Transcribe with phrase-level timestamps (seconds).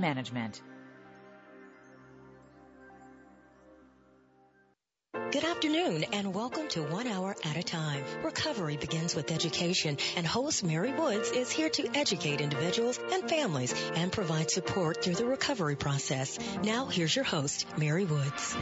[0.00, 0.62] management.
[5.32, 8.04] Good afternoon and welcome to One Hour at a Time.
[8.24, 13.74] Recovery begins with education and host Mary Woods is here to educate individuals and families
[13.96, 16.38] and provide support through the recovery process.
[16.62, 18.56] Now here's your host, Mary Woods.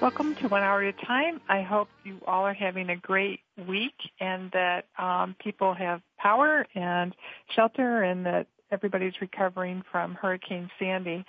[0.00, 1.40] Welcome to One Hour at a Time.
[1.48, 6.66] I hope you all are having a great week and that um, people have power
[6.74, 7.14] and
[7.56, 11.24] shelter and that everybody's recovering from Hurricane Sandy.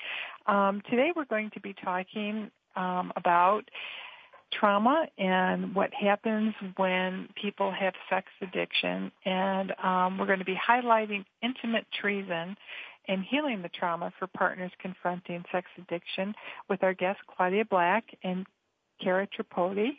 [0.47, 3.63] Um, today we're going to be talking um, about
[4.53, 9.11] trauma and what happens when people have sex addiction.
[9.25, 12.55] And um, we're going to be highlighting intimate treason
[13.07, 16.33] and healing the trauma for partners confronting sex addiction
[16.69, 18.45] with our guests Claudia Black and
[19.01, 19.89] Cara Tripodi.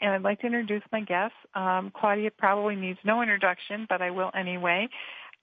[0.00, 1.36] And I'd like to introduce my guests.
[1.54, 4.88] Um, Claudia probably needs no introduction, but I will anyway.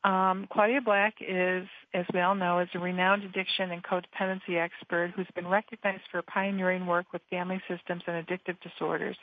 [0.03, 5.13] Um, Claudia Black is, as we all know, is a renowned addiction and codependency expert
[5.15, 9.15] who's been recognized for pioneering work with family systems and addictive disorders.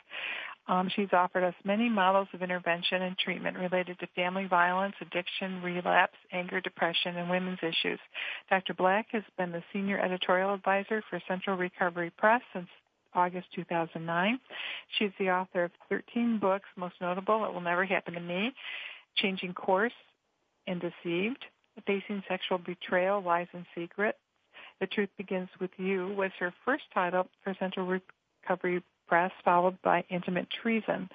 [0.67, 5.61] Um, she's offered us many models of intervention and treatment related to family violence, addiction,
[5.61, 7.99] relapse, anger, depression, and women's issues.
[8.49, 8.73] Dr.
[8.73, 12.67] Black has been the senior editorial advisor for Central Recovery Press since
[13.13, 14.39] August 2009.
[14.97, 18.53] She's the author of 13 books, most notable, It Will Never Happen to Me,
[19.17, 19.91] Changing Course,
[20.67, 21.43] and deceived,
[21.85, 24.17] facing sexual betrayal, lies and secrets.
[24.79, 30.03] The Truth Begins with You was her first title for Central Recovery Press, followed by
[30.09, 31.09] Intimate Treason.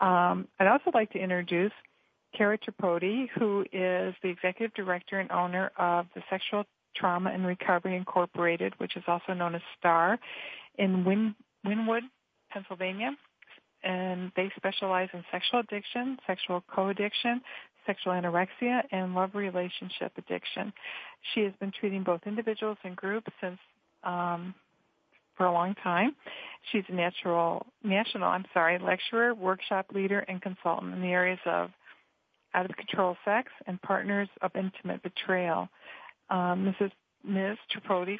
[0.00, 1.72] Um, I'd also like to introduce
[2.36, 6.64] Cara Tripodi, who is the executive director and owner of the Sexual
[6.94, 10.18] Trauma and Recovery Incorporated, which is also known as STAR,
[10.78, 11.34] in Win-
[11.66, 12.02] Wynnewood,
[12.50, 13.12] Pennsylvania.
[13.82, 17.40] And they specialize in sexual addiction, sexual co-addiction,
[17.86, 20.72] sexual anorexia, and love relationship addiction.
[21.34, 23.58] She has been treating both individuals and groups since
[24.04, 24.54] um,
[25.36, 26.14] for a long time.
[26.72, 31.70] She's a natural, national, I'm sorry, lecturer, workshop leader, and consultant in the areas of
[32.54, 35.68] out of control sex and partners of intimate betrayal.
[36.30, 36.90] Um, Mrs.
[37.24, 37.58] Ms.
[37.70, 38.16] Tripodi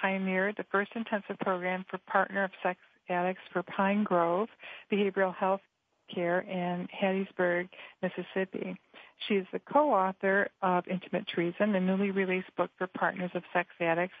[0.00, 4.48] pioneered the first intensive program for partner of sex addicts for Pine Grove
[4.92, 5.60] Behavioral Health
[6.14, 7.68] Care in Hattiesburg,
[8.02, 8.76] Mississippi.
[9.28, 13.68] She is the co-author of Intimate Treason, a newly released book for partners of sex
[13.80, 14.14] addicts,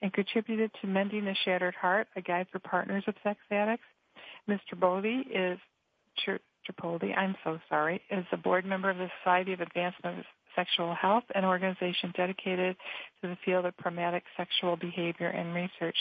[0.00, 3.84] and contributed to Mending a Shattered Heart, a guide for partners of sex addicts.
[4.48, 4.78] Mr.
[4.78, 5.58] Bodie is
[6.64, 10.94] Tripoli, I'm so sorry, is a board member of the Society of Advancement of Sexual
[10.94, 12.76] Health, an organization dedicated
[13.20, 15.96] to the field of traumatic sexual behavior and research.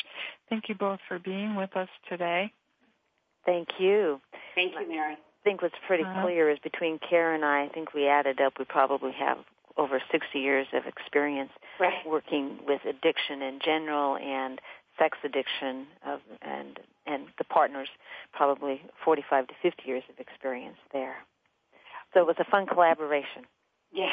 [0.50, 2.52] Thank you both for being with us today.
[3.46, 4.22] Thank you.
[4.56, 6.23] Thank you, Mary think what's pretty uh-huh.
[6.23, 9.37] clear is between Cara and I, I think we added up, we probably have
[9.77, 11.93] over 60 years of experience right.
[12.05, 14.59] working with addiction in general and
[14.99, 17.89] sex addiction of, and and the partners
[18.31, 21.15] probably 45 to 50 years of experience there.
[22.13, 23.43] So it was a fun collaboration.
[23.91, 24.09] Yeah.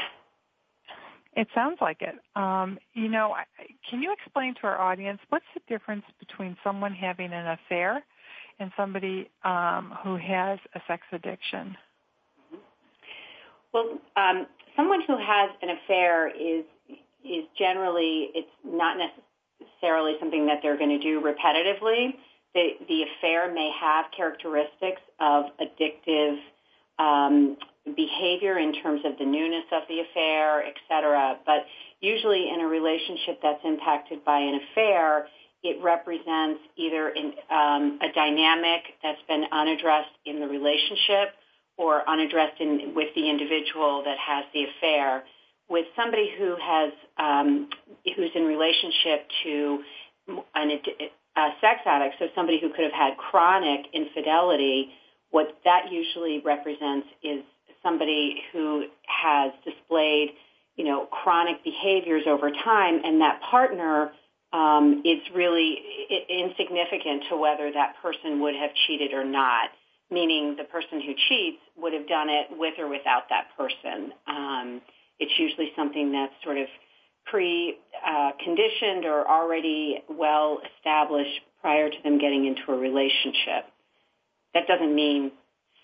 [1.36, 2.16] It sounds like it.
[2.34, 3.36] Um, you know,
[3.88, 8.02] can you explain to our audience what's the difference between someone having an affair
[8.60, 11.76] in somebody um, who has a sex addiction?
[13.72, 16.65] Well, um, someone who has an affair is
[17.25, 22.15] is generally it's not necessarily something that they're going to do repetitively.
[22.54, 26.39] The the affair may have characteristics of addictive
[26.98, 27.57] um,
[27.97, 31.39] behavior in terms of the newness of the affair, etc.
[31.47, 31.66] But
[32.01, 35.28] usually, in a relationship that's impacted by an affair,
[35.62, 41.34] it represents either in, um, a dynamic that's been unaddressed in the relationship
[41.77, 45.24] or unaddressed in, with the individual that has the affair.
[45.68, 47.68] With somebody who has um,
[48.16, 49.78] who's in relationship to
[50.54, 50.80] an,
[51.36, 54.91] a sex addict, so somebody who could have had chronic infidelity,
[55.30, 57.45] what that usually represents is
[57.83, 60.30] somebody who has displayed,
[60.77, 64.10] you know, chronic behaviors over time, and that partner
[64.52, 65.78] um, it's really
[66.28, 69.70] insignificant to whether that person would have cheated or not.
[70.10, 74.12] Meaning, the person who cheats would have done it with or without that person.
[74.26, 74.80] Um,
[75.20, 76.66] it's usually something that's sort of
[77.26, 83.70] pre-conditioned uh, or already well established prior to them getting into a relationship.
[84.54, 85.30] That doesn't mean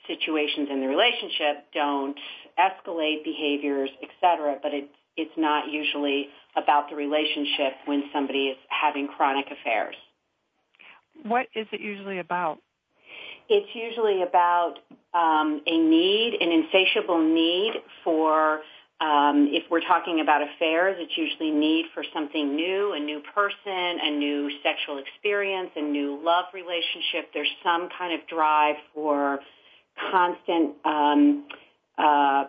[0.08, 2.18] situations in the relationship don't
[2.58, 9.08] escalate behaviors, etc., but it's it's not usually about the relationship when somebody is having
[9.08, 9.94] chronic affairs.
[11.22, 12.58] What is it usually about?
[13.48, 14.74] It's usually about
[15.14, 18.60] um, a need, an insatiable need for
[18.98, 24.00] um, if we're talking about affairs, it's usually need for something new, a new person,
[24.02, 27.28] a new sexual experience, a new love relationship.
[27.34, 29.40] There's some kind of drive for
[30.10, 31.44] constant um,
[31.98, 32.44] uh,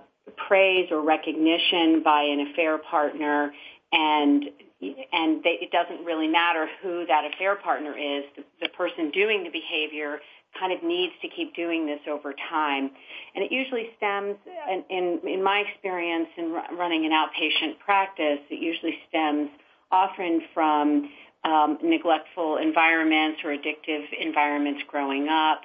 [0.48, 3.52] praise or recognition by an affair partner,
[3.92, 4.46] and
[4.80, 8.24] and they, it doesn't really matter who that affair partner is.
[8.36, 10.20] The, the person doing the behavior
[10.60, 12.92] kind of needs to keep doing this over time.
[13.36, 14.36] And it usually stems,
[14.72, 19.50] in, in, in my experience in running an outpatient practice, it usually stems
[19.92, 21.10] often from
[21.44, 25.62] um, neglectful environments or addictive environments growing up.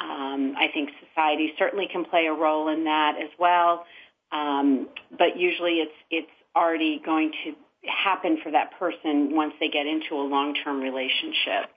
[0.00, 3.86] Um, I think society certainly can play a role in that as well.
[4.32, 7.52] Um, but usually it's it's already going to
[7.88, 11.70] happen for that person once they get into a long-term relationship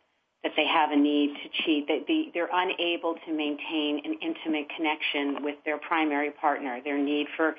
[0.43, 4.67] that they have a need to cheat, that they, they're unable to maintain an intimate
[4.75, 6.79] connection with their primary partner.
[6.83, 7.55] Their need for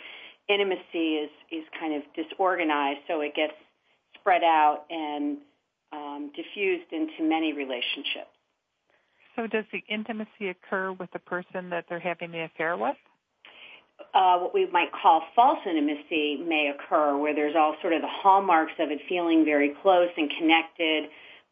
[0.49, 3.53] intimacy is, is kind of disorganized, so it gets
[4.19, 5.39] spread out and
[5.93, 8.33] um, diffused into many relationships.
[9.41, 12.97] So does the intimacy occur with the person that they're having the affair with?
[14.13, 18.09] Uh, what we might call false intimacy may occur, where there's all sort of the
[18.09, 21.05] hallmarks of it feeling very close and connected,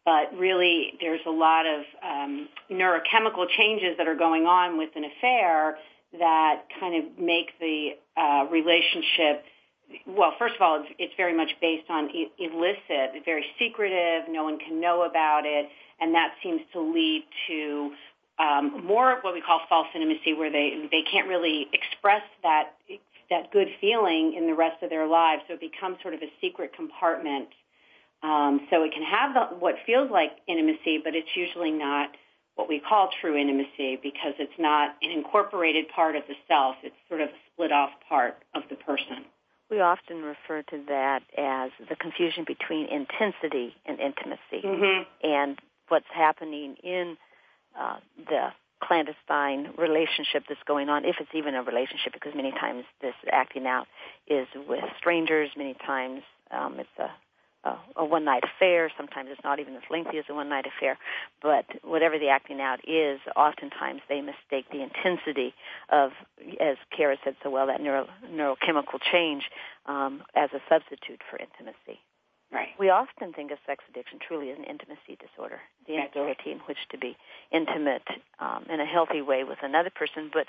[0.05, 5.05] but really there's a lot of um, neurochemical changes that are going on with an
[5.05, 5.79] affair
[6.19, 9.44] that kind of make the uh, relationship
[10.06, 14.29] well, first of all, it's, it's very much based on illicit, very secretive.
[14.29, 15.69] No one can know about it,
[16.00, 17.90] and that seems to lead to
[18.38, 22.75] um, more what we call false intimacy, where they they can't really express that
[23.31, 25.43] that good feeling in the rest of their lives.
[25.49, 27.49] So it becomes sort of a secret compartment
[28.23, 32.11] um, so it can have the, what feels like intimacy, but it's usually not
[32.56, 36.76] what we call true intimacy because it's not an incorporated part of the self.
[36.82, 39.25] It's sort of a split off part of the person.
[39.70, 44.65] We often refer to that as the confusion between intensity and intimacy.
[44.65, 45.03] Mm-hmm.
[45.23, 47.17] And what's happening in
[47.79, 47.99] uh,
[48.29, 48.49] the
[48.82, 53.67] clandestine relationship that's going on, if it's even a relationship, because many times this acting
[53.67, 53.87] out
[54.26, 57.11] is with strangers, many times um, it's a
[57.64, 58.90] a, a one night affair.
[58.96, 60.99] Sometimes it's not even as lengthy as a one night affair.
[61.43, 65.55] But whatever the acting out is, oftentimes they mistake the intensity
[65.90, 66.12] of,
[66.60, 69.44] as Cara said so well, that neuro, neurochemical change
[69.87, 72.00] um, as a substitute for intimacy.
[72.50, 72.69] Right.
[72.78, 76.78] We often think of sex addiction truly as an intimacy disorder, the inability in which
[76.93, 77.14] to be
[77.52, 78.08] intimate
[78.40, 80.46] um, in a healthy way with another person, but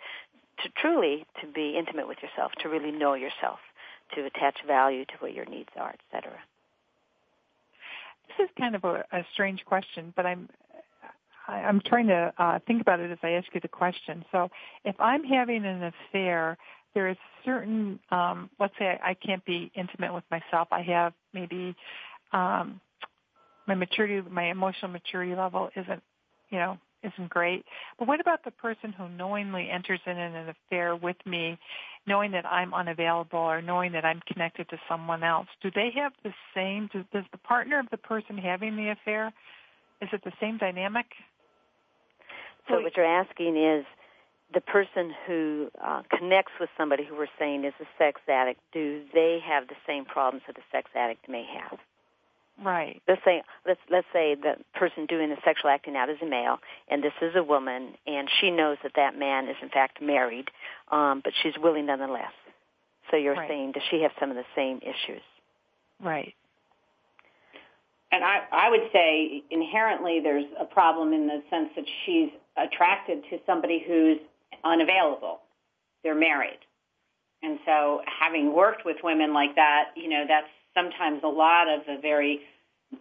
[0.63, 3.59] to truly to be intimate with yourself, to really know yourself,
[4.15, 6.39] to attach value to what your needs are, etc
[8.30, 10.50] this is kind of a, a strange question, but I'm
[11.48, 14.24] I, I'm trying to uh, think about it as I ask you the question.
[14.31, 14.50] So,
[14.86, 16.57] if I'm having an affair,
[16.94, 20.68] there is certain, um, let's say I, I can't be intimate with myself.
[20.71, 21.76] I have maybe
[22.33, 22.80] um,
[23.68, 26.04] my maturity, my emotional maturity level isn't,
[26.50, 27.65] you know, isn't great.
[27.97, 31.57] But what about the person who knowingly enters in an affair with me,
[32.07, 35.47] knowing that I'm unavailable or knowing that I'm connected to someone else?
[35.61, 36.89] Do they have the same?
[36.94, 39.33] Does, the partner of the person having the affair,
[40.01, 41.06] is it the same dynamic?
[42.68, 43.85] So what you're asking is
[44.53, 49.03] the person who uh, connects with somebody who we're saying is a sex addict, do
[49.13, 51.79] they have the same problems that a sex addict may have?
[52.63, 53.01] Right.
[53.07, 56.57] Let's say let's let's say the person doing the sexual acting out is a male,
[56.89, 60.49] and this is a woman, and she knows that that man is in fact married,
[60.92, 62.33] um, but she's willing nonetheless.
[63.11, 63.49] So you're right.
[63.49, 65.21] saying does she have some of the same issues?
[66.04, 66.33] Right.
[68.11, 73.23] And I, I would say inherently there's a problem in the sense that she's attracted
[73.30, 74.18] to somebody who's
[74.63, 75.39] unavailable.
[76.04, 76.59] They're married.
[77.44, 81.85] And so having worked with women like that, you know, that's sometimes a lot of
[81.85, 82.42] the very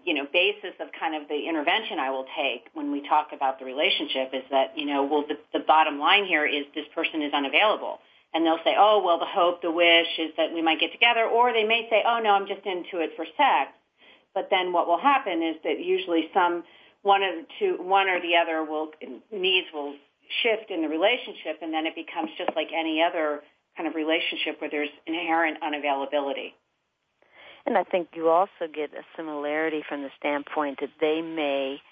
[0.05, 3.59] you know basis of kind of the intervention I will take when we talk about
[3.59, 7.23] the relationship is that you know well the, the bottom line here is this person
[7.23, 7.99] is unavailable.
[8.35, 11.25] And they'll say oh well the hope the wish is that we might get together.
[11.25, 13.73] Or they may say oh no I'm just into it for sex.
[14.35, 16.65] But then what will happen is that usually some
[17.03, 18.91] one of two, one or the other will
[19.33, 19.95] needs will
[20.43, 23.41] shift in the relationship, and then it becomes just like any other
[23.77, 26.53] kind of relationship where there's inherent unavailability.
[27.69, 31.83] And I think you also get a similarity from the standpoint that they may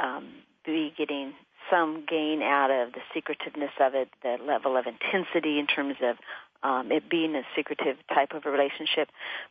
[0.00, 0.28] um,
[0.64, 1.32] be getting
[1.68, 6.18] some gain out of the secretiveness of it, the level of intensity in terms of
[6.62, 9.08] um, it being a secretive type of a relationship.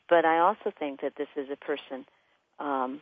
[0.07, 2.05] But I also think that this is a person
[2.59, 3.01] um,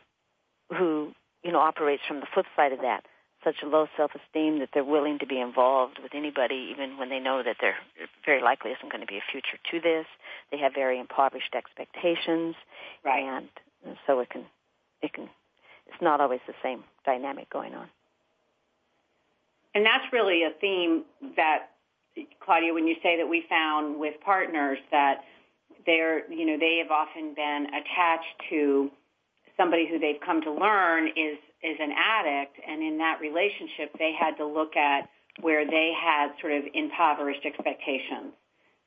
[0.76, 1.12] who
[1.44, 3.04] you know operates from the flip side of that,
[3.44, 7.18] such a low self-esteem that they're willing to be involved with anybody, even when they
[7.18, 7.76] know that there
[8.24, 10.06] very likely isn't going to be a future to this.
[10.50, 12.54] They have very impoverished expectations,
[13.04, 13.24] right.
[13.84, 14.44] and so it can
[15.02, 15.28] it can
[15.86, 17.88] it's not always the same dynamic going on.
[19.74, 21.04] And that's really a theme
[21.36, 21.70] that
[22.44, 25.22] Claudia, when you say that we found with partners that
[25.86, 28.90] they're, you know, they have often been attached to
[29.56, 34.12] somebody who they've come to learn is is an addict, and in that relationship, they
[34.18, 35.08] had to look at
[35.40, 38.34] where they had sort of impoverished expectations.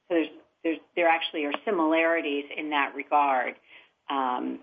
[0.07, 0.27] So there's
[0.63, 3.55] there's there actually are similarities in that regard.
[4.09, 4.59] Um,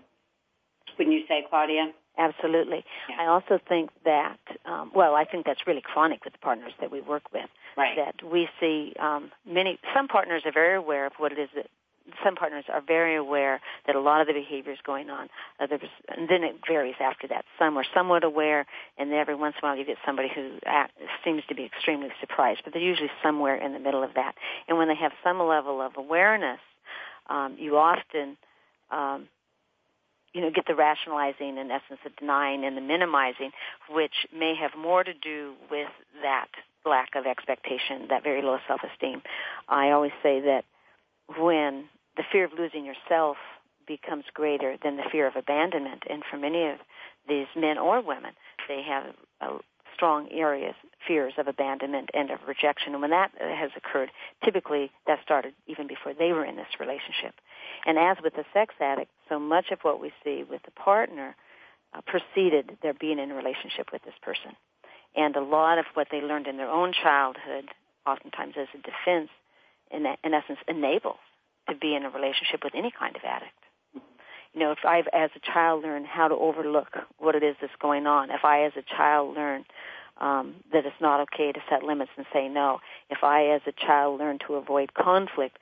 [0.97, 1.91] wouldn't you say, Claudia?
[2.17, 2.85] Absolutely.
[3.09, 3.15] Yeah.
[3.21, 6.91] I also think that, um, well, I think that's really chronic with the partners that
[6.91, 7.49] we work with.
[7.75, 7.95] Right.
[7.95, 11.67] That we see um, many, some partners are very aware of what it is that
[12.23, 15.29] some partners are very aware that a lot of the behavior is going on.
[15.59, 17.45] Others, and then it varies after that.
[17.57, 18.65] Some are somewhat aware,
[18.97, 20.93] and then every once in a while you get somebody who act,
[21.23, 22.61] seems to be extremely surprised.
[22.63, 24.35] But they're usually somewhere in the middle of that.
[24.67, 26.59] And when they have some level of awareness,
[27.29, 28.37] um, you often
[28.91, 29.27] um,
[30.33, 33.51] you know, get the rationalizing in essence the denying and the minimizing,
[33.89, 35.89] which may have more to do with
[36.21, 36.47] that
[36.85, 39.21] lack of expectation, that very low self-esteem.
[39.69, 40.65] I always say that
[41.37, 41.85] when
[42.17, 43.37] the fear of losing yourself
[43.87, 46.77] becomes greater than the fear of abandonment, and for many of
[47.27, 48.33] these men or women,
[48.67, 49.59] they have a
[49.93, 50.75] strong areas,
[51.07, 52.93] fears of abandonment and of rejection.
[52.93, 54.09] And when that has occurred,
[54.43, 57.35] typically that started even before they were in this relationship.
[57.85, 61.35] And as with the sex addict, so much of what we see with the partner
[61.93, 64.55] uh, preceded their being in a relationship with this person.
[65.15, 67.65] And a lot of what they learned in their own childhood,
[68.05, 69.29] oftentimes as a defense,
[69.91, 71.19] in, in essence, enables
[71.69, 73.51] to be in a relationship with any kind of addict.
[74.53, 77.73] You know, if I, as a child, learn how to overlook what it is that's
[77.81, 79.65] going on, if I, as a child, learn
[80.21, 82.79] um, that it's not okay to set limits and say no,
[83.09, 85.57] if I, as a child, learn to avoid conflict,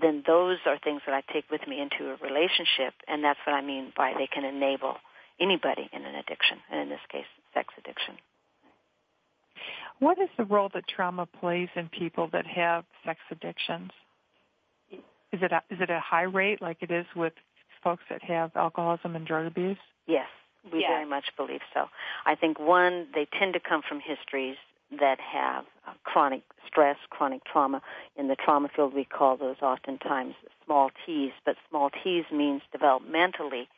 [0.00, 3.54] then those are things that I take with me into a relationship, and that's what
[3.54, 4.94] I mean by they can enable
[5.40, 8.14] anybody in an addiction, and in this case, sex addiction.
[9.98, 13.90] What is the role that trauma plays in people that have sex addictions?
[15.32, 17.32] Is it a, is it a high rate like it is with
[17.82, 19.78] folks that have alcoholism and drug abuse?
[20.06, 20.28] Yes,
[20.72, 21.88] we very much believe so.
[22.26, 24.56] I think one, they tend to come from histories
[24.98, 27.80] that have uh, chronic stress, chronic trauma.
[28.16, 30.34] In the trauma field, we call those oftentimes
[30.64, 33.68] small T's, but small T's means developmentally.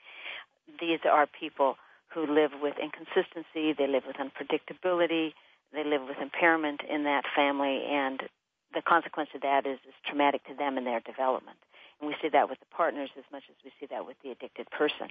[0.80, 1.76] These are people
[2.08, 5.32] who live with inconsistency, they live with unpredictability,
[5.72, 8.22] they live with impairment in that family, and
[8.74, 11.56] the consequence of that is, is traumatic to them in their development.
[12.00, 14.30] And we see that with the partners as much as we see that with the
[14.30, 15.08] addicted person.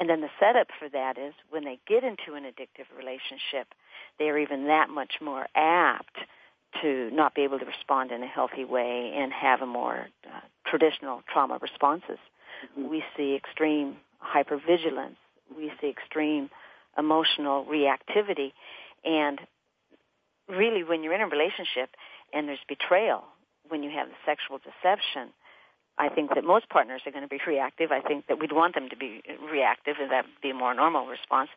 [0.00, 3.74] And then the setup for that is when they get into an addictive relationship,
[4.18, 6.16] they're even that much more apt
[6.82, 10.40] to not be able to respond in a healthy way and have a more uh,
[10.66, 12.18] traditional trauma responses.
[12.78, 12.90] Mm-hmm.
[12.90, 15.16] We see extreme hypervigilance.
[15.56, 16.50] We see extreme
[16.98, 18.52] emotional reactivity.
[19.04, 19.38] And
[20.48, 21.90] really, when you're in a relationship
[22.34, 23.24] and there's betrayal,
[23.68, 25.32] when you have the sexual deception,
[25.96, 27.92] I think that most partners are going to be reactive.
[27.92, 30.74] I think that we'd want them to be reactive, and that would be a more
[30.74, 31.50] normal response.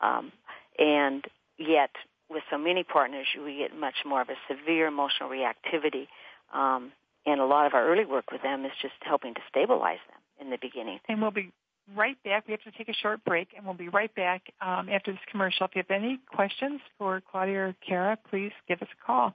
[0.00, 0.32] Um,
[0.78, 1.24] and
[1.56, 1.90] yet,
[2.28, 6.08] with so many partners, we get much more of a severe emotional reactivity.
[6.52, 6.92] Um,
[7.26, 10.46] and a lot of our early work with them is just helping to stabilize them
[10.46, 10.98] in the beginning.
[11.08, 11.52] And we'll be
[11.96, 12.46] right back.
[12.46, 15.20] We have to take a short break, and we'll be right back um, after this
[15.30, 15.66] commercial.
[15.66, 19.34] If you have any questions for Claudia or Cara, please give us a call.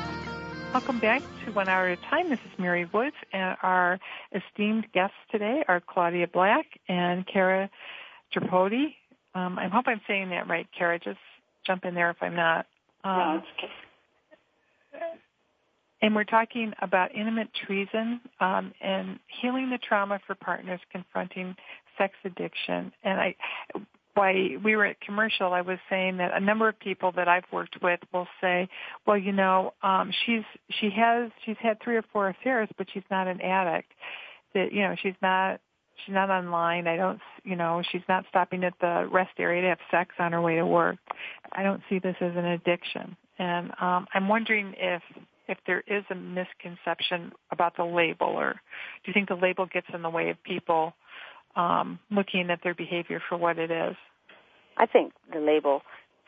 [0.73, 2.29] Welcome back to One Hour at a Time.
[2.29, 3.99] This is Mary Woods, and our
[4.33, 7.69] esteemed guests today are Claudia Black and Cara
[8.33, 8.95] Tripodi.
[9.35, 10.97] Um, I hope I'm saying that right, Cara.
[10.97, 11.19] Just
[11.67, 12.67] jump in there if I'm not.
[13.03, 13.47] Um, no, it's
[14.93, 15.05] okay.
[16.01, 21.53] And we're talking about intimate treason um, and healing the trauma for partners confronting
[21.97, 22.93] sex addiction.
[23.03, 23.35] And I,
[24.21, 27.49] why we were at commercial, I was saying that a number of people that I've
[27.51, 28.69] worked with will say,
[29.07, 33.09] "Well, you know, um, she's she has she's had three or four affairs, but she's
[33.09, 33.91] not an addict.
[34.53, 35.59] That you know, she's not
[36.05, 36.85] she's not online.
[36.85, 40.33] I don't, you know, she's not stopping at the rest area to have sex on
[40.33, 40.97] her way to work.
[41.51, 45.01] I don't see this as an addiction, and um, I'm wondering if
[45.47, 49.87] if there is a misconception about the label, or do you think the label gets
[49.91, 50.93] in the way of people?"
[51.55, 53.95] um, looking at their behavior for what it is.
[54.77, 55.81] I think the label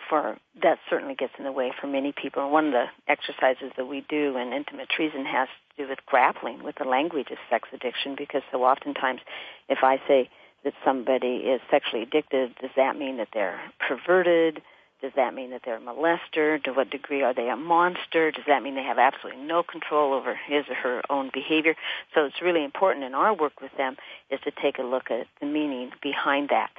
[0.09, 2.43] for that certainly gets in the way for many people.
[2.43, 5.99] And one of the exercises that we do in intimate treason has to do with
[6.05, 9.21] grappling with the language of sex addiction because so oftentimes
[9.69, 10.29] if I say
[10.63, 14.61] that somebody is sexually addicted, does that mean that they're perverted?
[15.03, 16.63] Does that mean that they're a molester?
[16.63, 18.31] To what degree are they a monster?
[18.31, 21.75] Does that mean they have absolutely no control over his or her own behavior?
[22.15, 23.97] So it's really important in our work with them
[24.31, 26.69] is to take a look at the meaning behind that.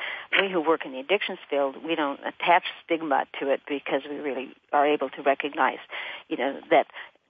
[0.41, 4.17] We who work in the addictions field, we don't attach stigma to it because we
[4.17, 5.81] really are able to recognize,
[6.29, 6.87] you know, that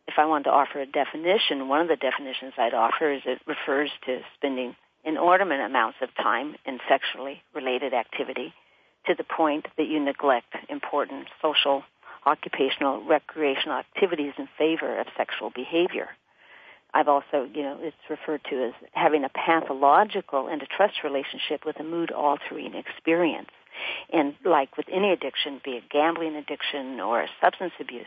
[0.06, 3.40] if I wanted to offer a definition, one of the definitions I'd offer is it
[3.48, 8.54] refers to spending inordinate amounts of time in sexually related activity
[9.06, 11.82] to the point that you neglect important social,
[12.26, 16.08] occupational, recreational activities in favor of sexual behavior.
[16.94, 21.66] I've also, you know, it's referred to as having a pathological and a trust relationship
[21.66, 23.50] with a mood altering experience.
[24.12, 28.06] And like with any addiction, be it gambling addiction or substance abuse,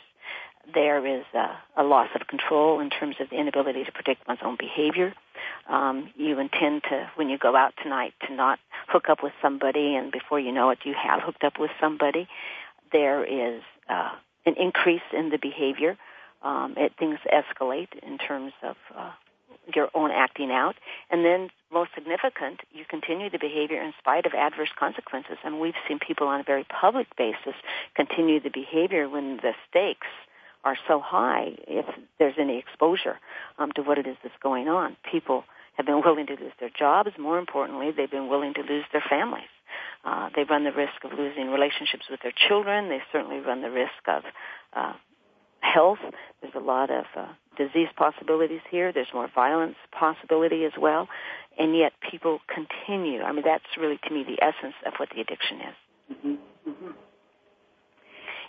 [0.73, 4.39] there is a, a, loss of control in terms of the inability to predict one's
[4.43, 5.13] own behavior.
[5.67, 9.95] Um, you intend to, when you go out tonight, to not hook up with somebody,
[9.95, 12.27] and before you know it, you have hooked up with somebody.
[12.91, 14.11] There is uh,
[14.45, 15.97] an increase in the behavior.
[16.43, 19.11] Um, it, things escalate in terms of uh,
[19.75, 20.75] your own acting out,
[21.09, 25.37] and then most significant, you continue the behavior in spite of adverse consequences.
[25.43, 27.55] And we've seen people on a very public basis
[27.95, 30.07] continue the behavior when the stakes
[30.63, 31.85] are so high if
[32.19, 33.19] there's any exposure
[33.57, 34.97] um, to what it is that's going on.
[35.11, 35.43] People
[35.75, 37.11] have been willing to lose their jobs.
[37.19, 39.49] More importantly, they've been willing to lose their families.
[40.03, 42.89] Uh, they run the risk of losing relationships with their children.
[42.89, 44.23] They certainly run the risk of
[44.73, 44.93] uh,
[45.59, 45.99] health.
[46.41, 48.91] There's a lot of uh, disease possibilities here.
[48.91, 51.07] There's more violence possibility as well.
[51.57, 53.21] And yet people continue.
[53.21, 55.75] I mean, that's really, to me, the essence of what the addiction is.
[56.13, 56.69] Mm-hmm.
[56.69, 56.91] Mm-hmm.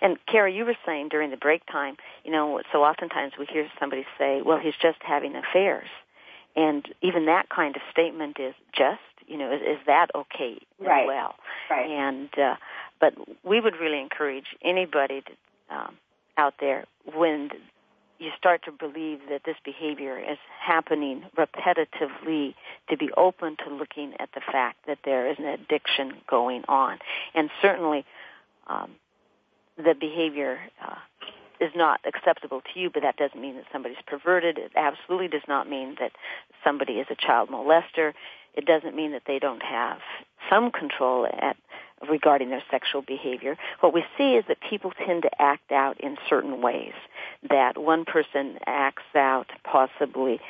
[0.01, 3.69] And Cara, you were saying during the break time, you know, so oftentimes we hear
[3.81, 5.89] somebody say, well, he's just having affairs.
[6.57, 11.03] And even that kind of statement is just, you know, is, is that okay right.
[11.03, 11.35] as well?
[11.71, 11.91] Right.
[11.91, 12.57] And, uh,
[13.01, 15.97] but we would really encourage anybody to, um,
[16.37, 17.51] out there when
[18.19, 22.55] you start to believe that this behavior is happening repetitively
[22.91, 26.99] to be open to looking at the fact that there is an addiction going on.
[27.35, 28.05] And certainly,
[28.67, 28.91] um,
[29.79, 30.97] the behavior uh,
[31.61, 34.59] is not acceptable to you, but that doesn't mean that somebody's perverted.
[34.59, 36.13] It absolutely does not mean that
[36.65, 38.13] somebody is a child molester.
[38.55, 39.99] It doesn't mean that they don't have
[40.51, 41.57] some control at
[42.09, 43.57] regarding their sexual behavior.
[43.81, 46.93] What we see is that people tend to act out in certain ways.
[47.49, 50.41] That one person acts out possibly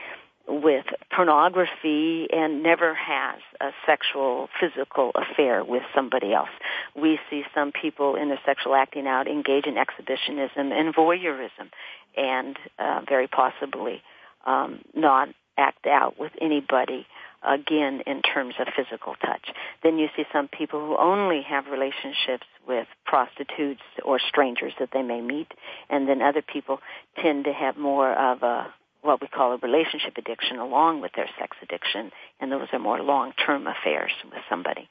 [0.49, 6.49] with pornography and never has a sexual physical affair with somebody else.
[6.97, 11.71] We see some people in their sexual acting out engage in exhibitionism and voyeurism
[12.17, 14.03] and uh, very possibly
[14.47, 17.07] um, not act out with anybody
[17.43, 19.49] again in terms of physical touch.
[19.83, 25.03] Then you see some people who only have relationships with prostitutes or strangers that they
[25.03, 25.49] may meet,
[25.89, 26.81] and then other people
[27.23, 31.29] tend to have more of a what we call a relationship addiction along with their
[31.39, 34.89] sex addiction, and those are more long-term affairs with somebody.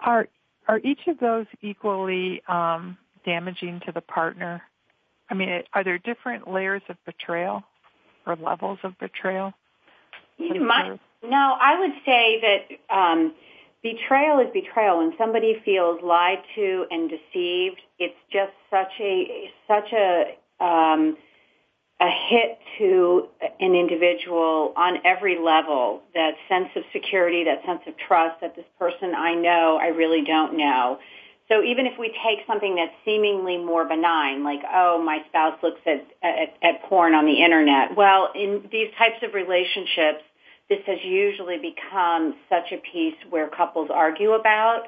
[0.00, 0.28] Are
[0.66, 4.62] are each of those equally um, damaging to the partner?
[5.30, 7.62] I mean, are there different layers of betrayal
[8.26, 9.52] or levels of betrayal?
[10.38, 13.34] My, no, I would say that um,
[13.82, 14.98] betrayal is betrayal.
[14.98, 21.16] When somebody feels lied to and deceived, it's just such a such a um,
[22.00, 23.28] a hit to
[23.60, 26.02] an individual on every level.
[26.14, 30.22] That sense of security, that sense of trust that this person I know, I really
[30.24, 30.98] don't know.
[31.48, 35.80] So even if we take something that's seemingly more benign, like, oh, my spouse looks
[35.86, 40.24] at, at, at porn on the internet, well, in these types of relationships,
[40.70, 44.84] this has usually become such a piece where couples argue about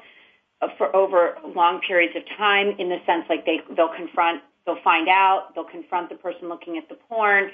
[0.77, 5.09] for over long periods of time in the sense like they, they'll confront, they'll find
[5.09, 7.49] out, they'll confront the person looking at the porn,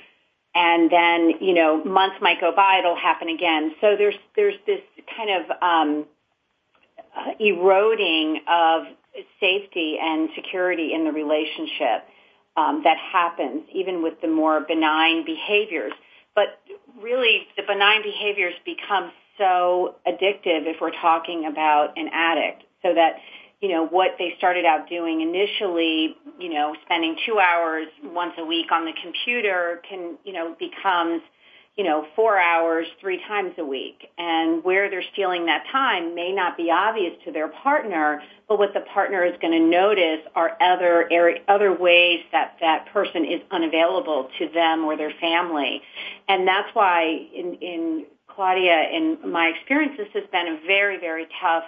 [0.54, 3.72] and then, you know, months might go by, it'll happen again.
[3.80, 4.82] So there's, there's this
[5.16, 6.06] kind of, um,
[7.40, 8.84] eroding of
[9.40, 12.04] safety and security in the relationship
[12.58, 15.94] um, that happens even with the more benign behaviors.
[16.36, 16.60] But
[17.02, 22.64] really, the benign behaviors become so addictive if we're talking about an addict.
[22.82, 23.18] So that,
[23.64, 28.44] you know, what they started out doing initially, you know, spending two hours once a
[28.44, 31.22] week on the computer can, you know, becomes
[31.78, 34.08] you know, four hours three times a week.
[34.18, 38.76] And where they're stealing that time may not be obvious to their partner, but what
[38.76, 43.42] the partner is going to notice are other area, other ways that that person is
[43.50, 45.82] unavailable to them or their family.
[46.28, 51.28] And that's why in, in Claudia, in my experience, this has been a very, very
[51.42, 51.64] tough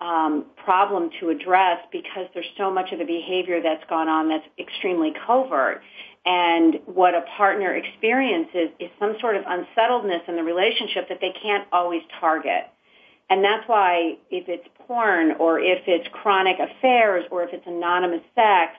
[0.00, 4.46] um, problem to address because there's so much of the behavior that's gone on that's
[4.58, 5.82] extremely covert.
[6.24, 11.32] And what a partner experiences is some sort of unsettledness in the relationship that they
[11.42, 12.64] can't always target.
[13.30, 18.22] And that's why if it's porn or if it's chronic affairs or if it's anonymous
[18.34, 18.72] sex,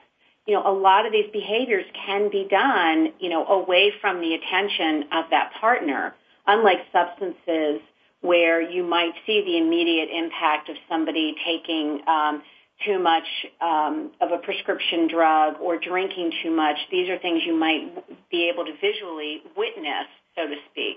[0.46, 4.34] you know, a lot of these behaviors can be done, you know, away from the
[4.34, 6.14] attention of that partner,
[6.46, 7.80] unlike substances
[8.20, 12.42] where you might see the immediate impact of somebody taking um,
[12.84, 13.24] too much
[13.60, 16.76] um, of a prescription drug or drinking too much.
[16.90, 17.92] These are things you might
[18.30, 20.96] be able to visually witness, so to speak.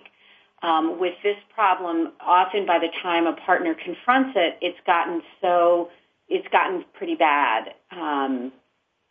[0.61, 5.89] Um, with this problem, often by the time a partner confronts it, it's gotten so
[6.29, 8.53] it's gotten pretty bad, um,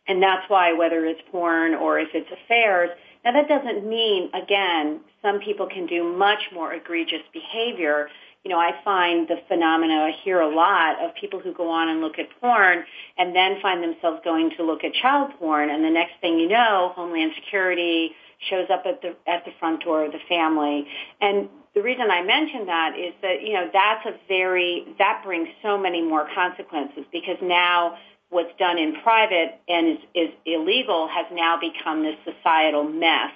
[0.07, 2.89] and that's why whether it's porn or if it's affairs.
[3.23, 8.09] Now that doesn't mean, again, some people can do much more egregious behavior
[8.43, 11.87] you know, I find the phenomena, I hear a lot of people who go on
[11.87, 12.83] and look at porn
[13.17, 16.49] and then find themselves going to look at child porn and the next thing you
[16.49, 18.11] know, Homeland Security
[18.49, 20.85] shows up at the, at the front door of the family.
[21.21, 25.47] And the reason I mention that is that, you know, that's a very, that brings
[25.61, 27.97] so many more consequences because now
[28.33, 33.31] what's done in private and is, is illegal has now become this societal mess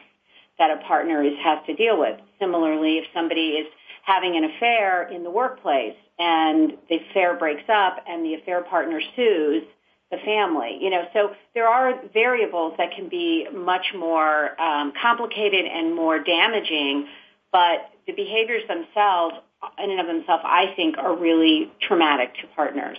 [0.60, 2.19] that a partner is, has to deal with.
[2.39, 3.67] Similarly, if somebody is
[4.03, 8.99] having an affair in the workplace and the affair breaks up and the affair partner
[9.15, 9.63] sues
[10.10, 10.77] the family.
[10.81, 16.19] You know, so there are variables that can be much more um, complicated and more
[16.23, 17.07] damaging,
[17.51, 19.36] but the behaviors themselves,
[19.77, 22.97] in and of themselves, I think, are really traumatic to partners.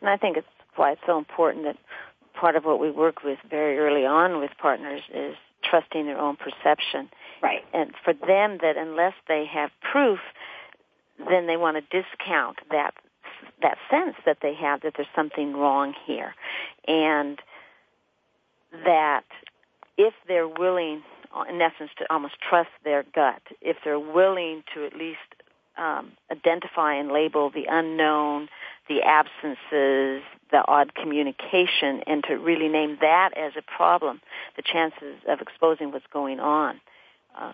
[0.00, 1.76] And I think it's why it's so important that
[2.34, 6.36] part of what we work with very early on with partners is trusting their own
[6.36, 7.08] perception
[7.44, 7.62] Right.
[7.74, 10.18] And for them, that unless they have proof,
[11.18, 12.94] then they want to discount that
[13.60, 16.34] that sense that they have that there's something wrong here,
[16.88, 17.38] and
[18.84, 19.24] that
[19.98, 21.02] if they're willing,
[21.48, 25.18] in essence, to almost trust their gut, if they're willing to at least
[25.76, 28.48] um, identify and label the unknown,
[28.88, 34.20] the absences, the odd communication, and to really name that as a problem,
[34.56, 36.80] the chances of exposing what's going on
[37.38, 37.52] uh,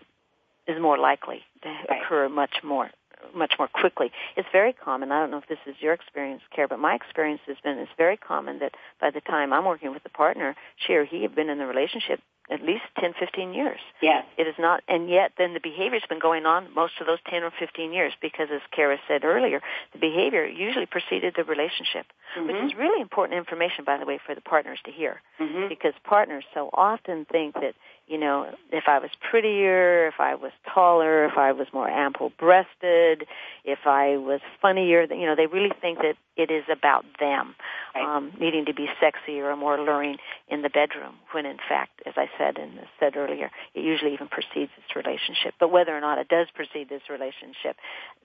[0.67, 2.03] is more likely to right.
[2.03, 2.91] occur much more
[3.35, 4.11] much more quickly.
[4.37, 5.13] It's very common.
[5.13, 7.91] I don't know if this is your experience, Care, but my experience has been it's
[7.99, 11.35] very common that by the time I'm working with a partner, she or he have
[11.35, 13.81] been in the relationship at least 10, 15 years.
[14.03, 14.25] Yes.
[14.37, 17.43] It is not, and yet then the behavior's been going on most of those 10
[17.43, 19.61] or 15 years because as Cara said earlier,
[19.93, 22.47] the behavior usually preceded the relationship, mm-hmm.
[22.47, 25.23] which is really important information, by the way, for the partners to hear.
[25.39, 25.69] Mm-hmm.
[25.69, 27.75] Because partners so often think that
[28.11, 32.33] you know, if I was prettier, if I was taller, if I was more ample
[32.37, 33.25] breasted,
[33.65, 37.55] if I was funnier, you know, they really think that it is about them
[37.95, 38.03] right.
[38.05, 40.17] um, needing to be sexier or more alluring
[40.49, 44.27] in the bedroom, when in fact, as I said and said earlier, it usually even
[44.27, 45.55] precedes this relationship.
[45.61, 47.77] But whether or not it does precede this relationship,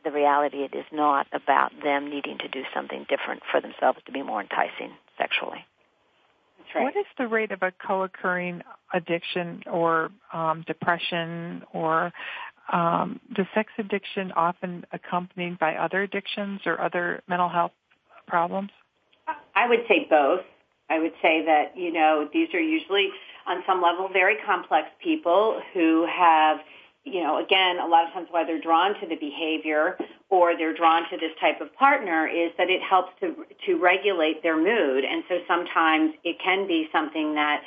[0.04, 4.12] the reality it is not about them needing to do something different for themselves to
[4.12, 5.64] be more enticing sexually.
[6.76, 6.84] Right.
[6.84, 8.62] What is the rate of a co-occurring
[8.94, 12.12] addiction or um, depression or
[12.72, 17.72] um, the sex addiction often accompanied by other addictions or other mental health
[18.28, 18.72] problems?
[19.56, 20.42] I would say both.
[20.90, 23.10] I would say that, you know, these are usually
[23.48, 26.58] on some level very complex people who have
[27.06, 29.96] you know, again, a lot of times why they're drawn to the behavior
[30.30, 34.42] or they're drawn to this type of partner is that it helps to to regulate
[34.42, 37.62] their mood, and so sometimes it can be something that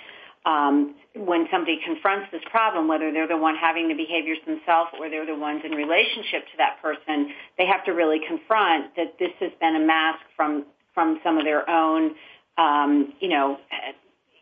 [0.45, 5.09] um, when somebody confronts this problem, whether they're the one having the behaviors themselves or
[5.09, 9.33] they're the ones in relationship to that person, they have to really confront that this
[9.41, 12.11] has been a mask from from some of their own,
[12.57, 13.57] um, you know,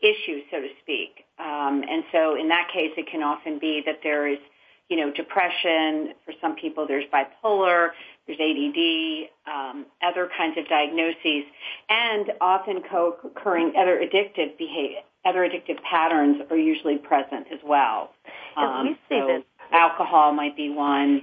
[0.00, 1.26] issues, so to speak.
[1.38, 4.38] Um, and so in that case, it can often be that there is
[4.88, 6.14] you know, depression.
[6.24, 7.90] For some people, there's bipolar,
[8.26, 11.44] there's ADD, um, other kinds of diagnoses,
[11.88, 18.10] and often co-occurring other addictive behavior, other addictive patterns are usually present as well.
[18.56, 21.22] Um, we see so that alcohol might be one.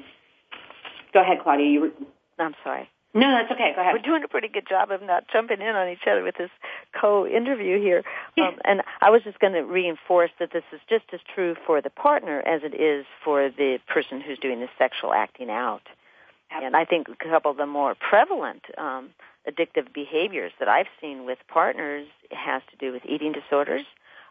[1.13, 1.67] Go ahead, Claudia.
[1.67, 1.91] You were...
[2.39, 2.89] I'm sorry.
[3.15, 3.73] No, that's okay.
[3.75, 3.93] Go ahead.
[3.93, 6.49] We're doing a pretty good job of not jumping in on each other with this
[6.99, 8.03] co-interview here.
[8.41, 11.81] Um, and I was just going to reinforce that this is just as true for
[11.81, 15.83] the partner as it is for the person who's doing the sexual acting out.
[16.49, 16.65] Absolutely.
[16.65, 19.09] And I think a couple of the more prevalent um,
[19.47, 23.85] addictive behaviors that I've seen with partners has to do with eating disorders,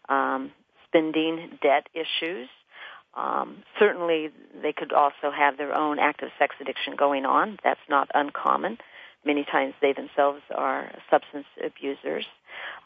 [0.08, 0.50] um,
[0.88, 2.48] spending debt issues.
[3.14, 4.30] Um, certainly,
[4.62, 7.58] they could also have their own active sex addiction going on.
[7.62, 8.78] That's not uncommon.
[9.24, 12.24] Many times they themselves are substance abusers.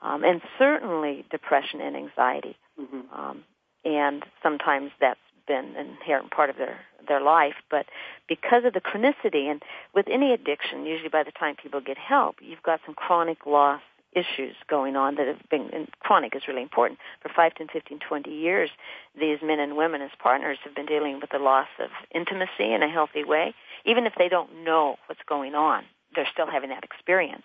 [0.03, 2.57] Um, and certainly depression and anxiety.
[2.79, 3.19] Mm-hmm.
[3.19, 3.45] Um,
[3.85, 7.55] and sometimes that's been an inherent part of their their life.
[7.71, 7.87] But
[8.29, 9.63] because of the chronicity, and
[9.95, 13.81] with any addiction, usually by the time people get help, you've got some chronic loss
[14.17, 16.99] issues going on that have been and chronic is really important.
[17.23, 18.71] For 5 10 15 20 years
[19.19, 22.83] these men and women as partners have been dealing with the loss of intimacy in
[22.83, 23.55] a healthy way.
[23.85, 27.45] Even if they don't know what's going on they're still having that experience.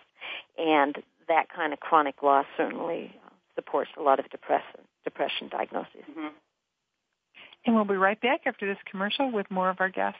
[0.57, 0.95] And
[1.27, 3.13] that kind of chronic loss certainly
[3.55, 6.05] supports a lot of depression depression diagnoses.
[6.09, 6.27] Mm-hmm.
[7.65, 10.19] and we'll be right back after this commercial with more of our guests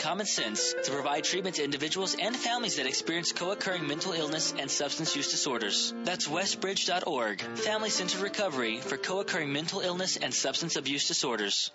[0.01, 4.69] common sense to provide treatment to individuals and families that experience co-occurring mental illness and
[4.69, 5.93] substance use disorders.
[6.03, 11.69] That's westbridge.org, Family Centered Recovery for co-occurring mental illness and substance abuse disorders.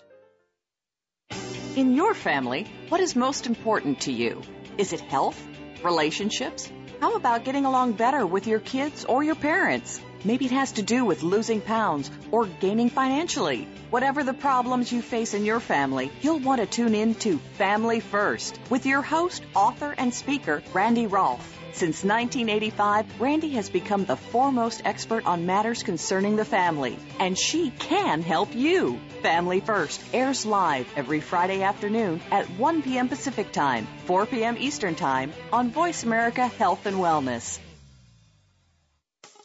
[1.76, 4.42] In your family, what is most important to you?
[4.76, 5.40] Is it health?
[5.84, 6.72] Relationships?
[7.00, 10.00] How about getting along better with your kids or your parents?
[10.26, 13.68] Maybe it has to do with losing pounds or gaining financially.
[13.90, 18.00] Whatever the problems you face in your family, you'll want to tune in to Family
[18.00, 21.52] First with your host, author, and speaker, Randy Rolfe.
[21.74, 27.70] Since 1985, Randy has become the foremost expert on matters concerning the family, and she
[27.70, 28.98] can help you.
[29.22, 33.08] Family First airs live every Friday afternoon at 1 p.m.
[33.08, 34.56] Pacific Time, 4 p.m.
[34.58, 37.60] Eastern Time on Voice America Health and Wellness.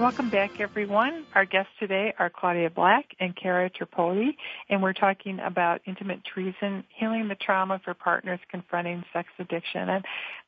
[0.00, 1.26] Welcome back, everyone.
[1.34, 4.30] Our guests today are Claudia Black and Cara Tripodi,
[4.70, 9.90] and we're talking about intimate treason, healing the trauma for partners confronting sex addiction.
[9.90, 10.02] And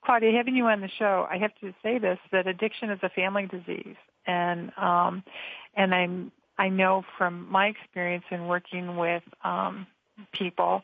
[0.07, 3.11] Claudia, having you on the show, I have to say this: that addiction is a
[3.11, 5.23] family disease, and um,
[5.77, 9.87] and I'm I know from my experience in working with um,
[10.33, 10.81] people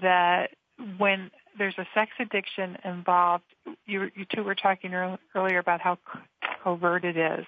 [0.00, 0.52] that
[0.98, 3.44] when there's a sex addiction involved,
[3.86, 5.98] you, you two were talking earlier about how
[6.66, 7.46] covert it is.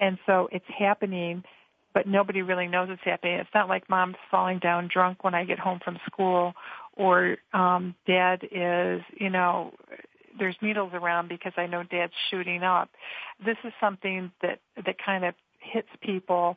[0.00, 1.44] And so it's happening,
[1.92, 3.38] but nobody really knows it's happening.
[3.38, 6.54] It's not like mom's falling down drunk when I get home from school
[6.96, 9.72] or um dad is, you know,
[10.38, 12.88] there's needles around because I know dad's shooting up.
[13.44, 16.56] This is something that that kind of hits people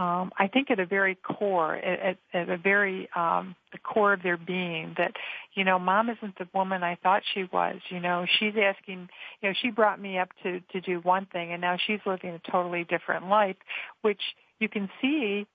[0.00, 4.22] um, I think at a very core, at, at a very um, the core of
[4.22, 5.12] their being, that
[5.52, 7.76] you know, mom isn't the woman I thought she was.
[7.90, 9.10] You know, she's asking,
[9.42, 12.30] you know, she brought me up to to do one thing, and now she's living
[12.30, 13.56] a totally different life,
[14.00, 14.22] which
[14.58, 15.46] you can see,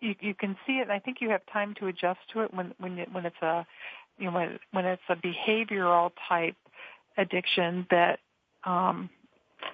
[0.00, 0.82] you, you can see it.
[0.82, 3.42] And I think you have time to adjust to it when when it, when it's
[3.42, 3.66] a,
[4.16, 6.54] you know, when when it's a behavioral type
[7.16, 8.20] addiction that
[8.62, 9.10] um,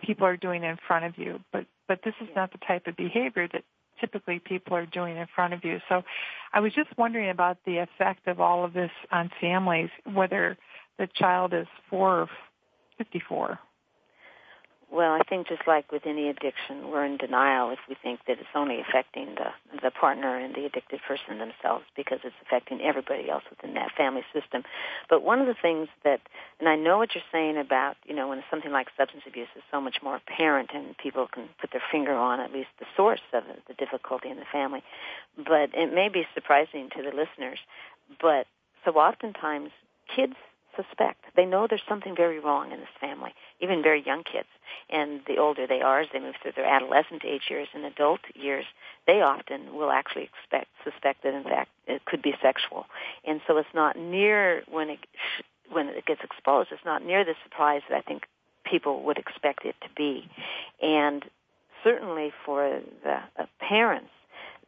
[0.03, 2.97] people are doing in front of you, but but this is not the type of
[2.97, 3.65] behavior that
[4.01, 5.79] typically people are doing in front of you.
[5.89, 6.03] So
[6.53, 10.57] I was just wondering about the effect of all of this on families, whether
[10.99, 12.29] the child is four or
[12.99, 13.59] 54.
[14.95, 18.39] Well, I think just like with any addiction, we're in denial if we think that
[18.39, 19.51] it's only affecting the
[19.83, 24.23] the partner and the addicted person themselves because it's affecting everybody else within that family
[24.33, 24.63] system.
[25.11, 26.21] But one of the things that,
[26.61, 29.65] and I know what you're saying about, you know, when something like substance abuse is
[29.73, 33.27] so much more apparent and people can put their finger on at least the source
[33.33, 34.85] of the difficulty in the family.
[35.37, 37.59] But it may be surprising to the listeners,
[38.23, 38.47] but
[38.85, 39.71] so oftentimes
[40.15, 40.35] kids
[40.77, 41.25] suspect.
[41.37, 44.49] They know there's something very wrong in this family, even very young kids.
[44.91, 48.21] And the older they are, as they move through their adolescent age years and adult
[48.35, 48.65] years,
[49.07, 52.87] they often will actually expect, suspect that in fact it could be sexual.
[53.25, 54.99] And so it's not near when it
[55.71, 58.25] when it gets exposed, it's not near the surprise that I think
[58.65, 60.29] people would expect it to be.
[60.83, 61.25] And
[61.83, 64.11] certainly for the uh, parents,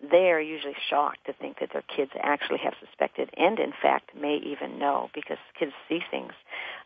[0.01, 4.11] they are usually shocked to think that their kids actually have suspected and in fact
[4.15, 6.33] may even know because kids see things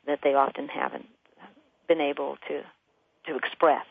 [0.06, 1.06] that they often haven't
[1.88, 2.62] been able to
[3.26, 3.84] to express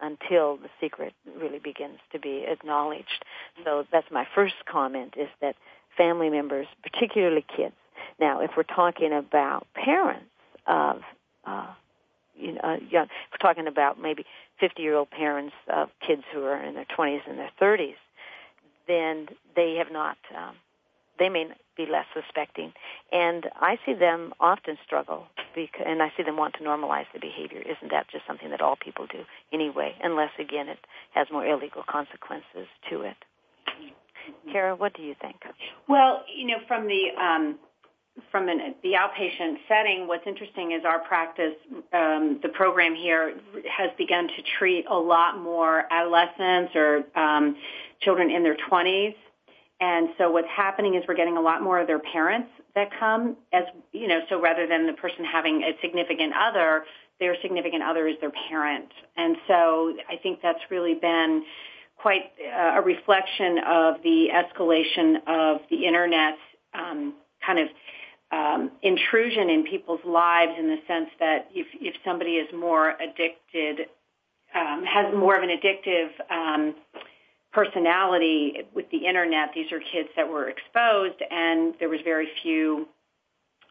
[0.00, 3.24] until the secret really begins to be acknowledged.
[3.64, 5.54] So that's my first comment is that
[5.96, 7.74] family members, particularly kids.
[8.18, 10.26] Now, if we're talking about parents
[10.66, 11.02] of
[11.46, 11.68] uh,
[12.34, 14.24] you know, uh, young, we're talking about maybe
[14.60, 17.94] 50-year-old parents of kids who are in their 20s and their 30s,
[18.86, 20.54] then they have not, um,
[21.18, 22.72] they may be less suspecting.
[23.12, 27.20] And I see them often struggle, because, and I see them want to normalize the
[27.20, 27.60] behavior.
[27.60, 30.78] Isn't that just something that all people do anyway, unless, again, it
[31.14, 33.16] has more illegal consequences to it?
[34.52, 35.36] Cara, what do you think?
[35.88, 37.58] Well, you know, from the um,
[38.30, 41.54] from an, the outpatient setting, what's interesting is our practice,
[41.92, 43.34] um, the program here
[43.70, 47.56] has begun to treat a lot more adolescents or um,
[48.02, 49.14] children in their 20s.
[49.80, 53.36] And so what's happening is we're getting a lot more of their parents that come
[53.52, 56.84] as, you know, so rather than the person having a significant other,
[57.18, 58.88] their significant other is their parent.
[59.16, 61.44] And so I think that's really been
[61.96, 66.34] quite uh, a reflection of the escalation of the internet
[66.74, 67.68] um, kind of
[68.32, 73.86] um, intrusion in people's lives in the sense that if, if somebody is more addicted,
[74.54, 76.74] um, has more of an addictive um,
[77.52, 82.88] personality with the internet, these are kids that were exposed, and there was very few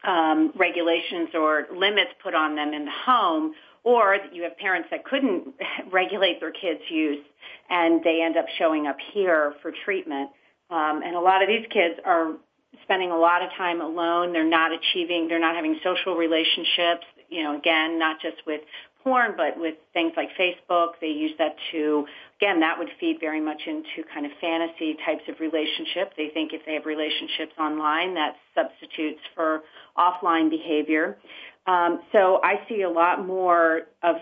[0.04, 3.54] um, regulations or limits put on them in the home.
[3.84, 5.54] or you have parents that couldn't
[5.92, 7.24] regulate their kids' use
[7.70, 10.30] and they end up showing up here for treatment.
[10.70, 12.34] Um, and a lot of these kids are
[12.82, 14.32] spending a lot of time alone.
[14.32, 18.60] They're not achieving, they're not having social relationships, you know, again, not just with
[19.02, 20.92] porn, but with things like Facebook.
[21.00, 22.06] They use that to,
[22.42, 26.12] again, that would feed very much into kind of fantasy types of relationship.
[26.16, 29.62] They think if they have relationships online, that substitutes for
[29.96, 31.18] offline behavior.
[31.66, 34.16] Um, so I see a lot more of,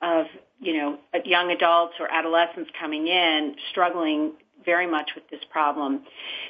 [0.00, 0.26] of,
[0.58, 4.32] you know, young adults or adolescents coming in struggling
[4.64, 6.02] very much with this problem.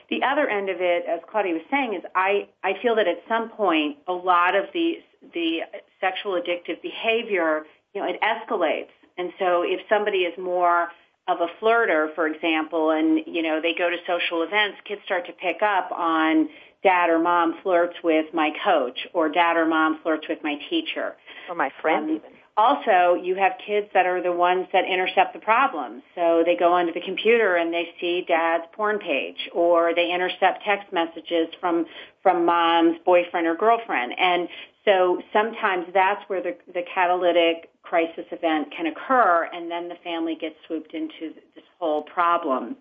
[0.08, 3.18] The other end of it, as Claudia was saying, is I, I feel that at
[3.28, 4.98] some point a lot of the
[5.34, 5.62] the
[6.00, 7.64] sexual addictive behavior
[7.94, 8.94] you know, it escalates.
[9.18, 10.88] And so if somebody is more
[11.28, 15.26] of a flirter, for example, and, you know, they go to social events, kids start
[15.26, 16.48] to pick up on
[16.82, 21.14] dad or mom flirts with my coach or dad or mom flirts with my teacher.
[21.48, 22.30] Or my friend um, even.
[22.58, 26.02] Also, you have kids that are the ones that intercept the problems.
[26.14, 30.64] So they go onto the computer and they see dad's porn page or they intercept
[30.64, 31.84] text messages from
[32.22, 34.14] from mom's boyfriend or girlfriend.
[34.18, 34.48] And
[34.86, 40.36] so sometimes that's where the, the catalytic crisis event can occur, and then the family
[40.40, 42.76] gets swooped into this whole problem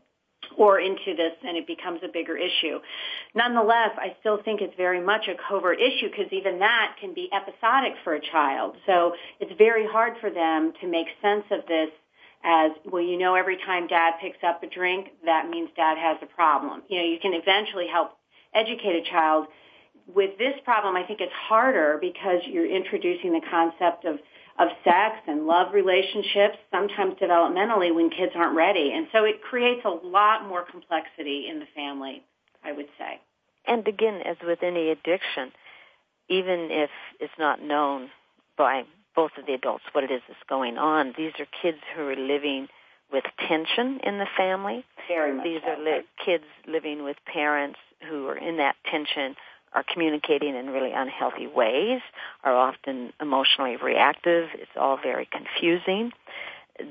[0.57, 2.79] or into this and it becomes a bigger issue.
[3.33, 7.29] Nonetheless, I still think it's very much a covert issue because even that can be
[7.33, 8.75] episodic for a child.
[8.85, 11.89] So it's very hard for them to make sense of this
[12.43, 16.17] as, well, you know, every time dad picks up a drink, that means dad has
[16.21, 16.83] a problem.
[16.89, 18.11] You know, you can eventually help
[18.53, 19.47] educate a child
[20.13, 24.19] with this problem, I think it's harder because you're introducing the concept of
[24.57, 28.93] of sex and love relationships, sometimes developmentally when kids aren't ready.
[28.93, 32.23] And so it creates a lot more complexity in the family,
[32.63, 33.19] I would say.
[33.67, 35.51] And again, as with any addiction,
[36.29, 36.89] even if
[37.19, 38.09] it's not known
[38.57, 38.83] by
[39.13, 42.15] both of the adults what it is that's going on, these are kids who are
[42.15, 42.69] living
[43.11, 44.85] with tension in the family.
[45.07, 45.71] Very much These so.
[45.71, 47.79] are li- kids living with parents
[48.09, 49.35] who are in that tension
[49.75, 52.01] are communicating in really unhealthy ways,
[52.43, 54.47] are often emotionally reactive.
[54.55, 56.11] It's all very confusing.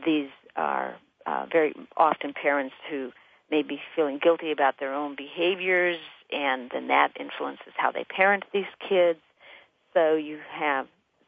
[0.04, 0.94] These are
[1.26, 3.10] uh, very often parents who
[3.50, 5.96] may be feeling guilty about their own behaviors,
[6.30, 9.18] and then that influences how they parent these kids.
[9.94, 10.86] So you have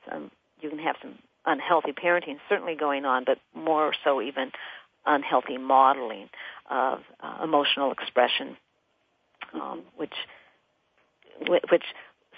[0.09, 0.31] some,
[0.61, 1.15] you can have some
[1.47, 4.53] unhealthy parenting certainly going on, but more so even
[5.07, 6.29] unhealthy modeling
[6.71, 8.57] of uh, emotional expression,
[9.55, 10.13] um, which
[11.49, 11.85] which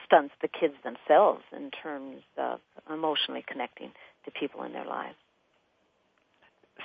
[0.05, 3.93] stunts the kids themselves in terms of emotionally connecting
[4.25, 5.17] to people in their lives.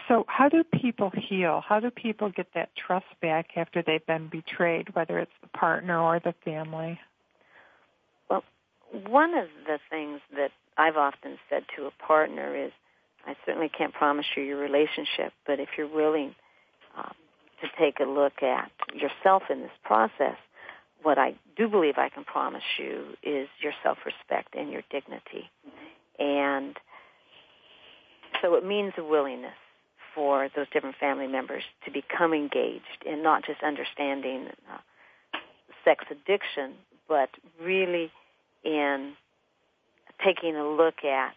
[0.07, 1.64] So, how do people heal?
[1.68, 5.99] How do people get that trust back after they've been betrayed, whether it's the partner
[5.99, 6.99] or the family?
[8.30, 8.43] Well,
[9.07, 12.72] one of the things that I've often said to a partner is
[13.26, 16.36] I certainly can't promise you your relationship, but if you're willing
[16.97, 17.14] um,
[17.61, 20.38] to take a look at yourself in this process,
[21.04, 25.49] what I do believe I can promise you is your self-respect and your dignity.
[26.18, 26.78] And
[28.41, 29.54] so it means a willingness
[30.16, 35.38] for those different family members to become engaged in not just understanding uh,
[35.84, 36.74] sex addiction,
[37.08, 37.30] but
[37.62, 38.12] really
[38.64, 39.14] in
[40.24, 41.34] taking a look at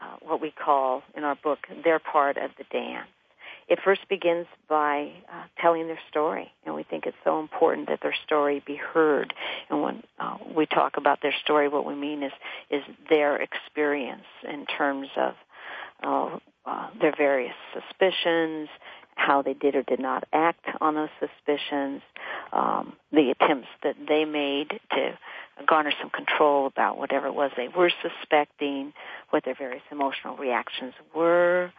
[0.00, 3.08] uh, what we call in our book their part of the dance
[3.68, 8.00] it first begins by uh, telling their story, and we think it's so important that
[8.02, 9.32] their story be heard.
[9.70, 12.32] And when uh, we talk about their story, what we mean is
[12.70, 15.34] is their experience in terms of
[16.02, 18.68] uh, uh, their various suspicions,
[19.14, 22.02] how they did or did not act on those suspicions,
[22.52, 25.18] um, the attempts that they made to
[25.66, 28.92] garner some control about whatever it was they were suspecting,
[29.30, 31.72] what their various emotional reactions were.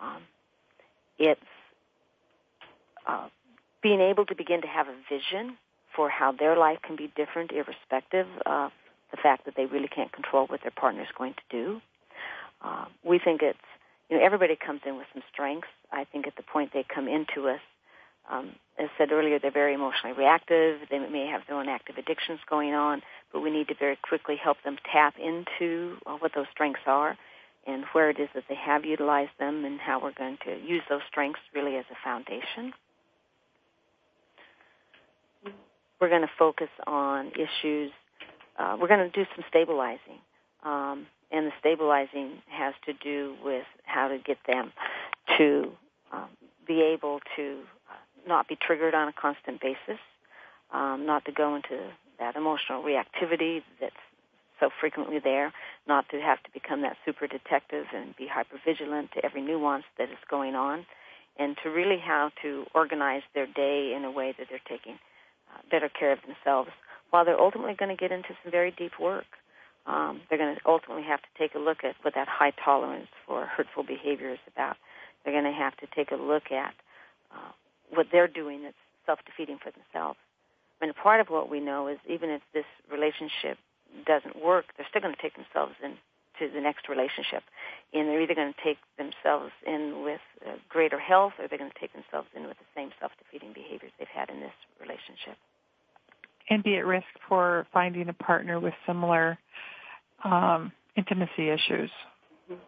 [0.00, 0.22] Um,
[1.22, 1.40] it's
[3.06, 3.28] uh,
[3.80, 5.56] being able to begin to have a vision
[5.94, 8.72] for how their life can be different irrespective of
[9.12, 11.80] the fact that they really can't control what their partner is going to do.
[12.60, 13.58] Uh, we think it's,
[14.10, 15.68] you know, everybody comes in with some strengths.
[15.92, 17.60] I think at the point they come into us,
[18.30, 20.80] um, as said earlier, they're very emotionally reactive.
[20.90, 23.02] They may have their own active addictions going on,
[23.32, 27.16] but we need to very quickly help them tap into uh, what those strengths are
[27.66, 30.82] and where it is that they have utilized them and how we're going to use
[30.88, 32.72] those strengths really as a foundation.
[36.00, 37.92] We're going to focus on issues.
[38.58, 40.18] Uh, we're going to do some stabilizing.
[40.64, 44.72] Um, and the stabilizing has to do with how to get them
[45.38, 45.70] to
[46.12, 46.28] um,
[46.66, 47.60] be able to
[47.90, 50.00] uh, not be triggered on a constant basis,
[50.72, 51.78] um, not to go into
[52.18, 53.94] that emotional reactivity that's
[54.62, 55.52] so frequently there,
[55.88, 59.84] not to have to become that super detective and be hyper vigilant to every nuance
[59.98, 60.86] that is going on,
[61.36, 64.94] and to really how to organize their day in a way that they're taking
[65.50, 66.70] uh, better care of themselves
[67.10, 69.26] while they're ultimately going to get into some very deep work.
[69.84, 73.08] Um, they're going to ultimately have to take a look at what that high tolerance
[73.26, 74.76] for hurtful behavior is about.
[75.24, 76.74] They're going to have to take a look at
[77.34, 77.50] uh,
[77.90, 80.18] what they're doing that's self-defeating for themselves.
[80.80, 83.58] I mean, part of what we know is even if this relationship
[84.06, 87.42] doesn't work, they're still going to take themselves into the next relationship.
[87.92, 91.70] And they're either going to take themselves in with uh, greater health or they're going
[91.70, 95.36] to take themselves in with the same self-defeating behaviors they've had in this relationship.
[96.50, 99.38] And be at risk for finding a partner with similar
[100.24, 101.90] um, intimacy issues.
[102.50, 102.60] Mm-hmm.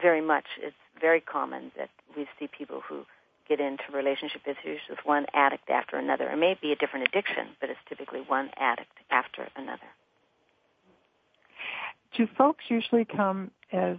[0.00, 0.44] Very much.
[0.60, 3.04] It's very common that we see people who
[3.48, 6.28] get into relationship issues with one addict after another.
[6.30, 9.86] It may be a different addiction, but it's typically one addict after another.
[12.16, 13.96] Do folks usually come as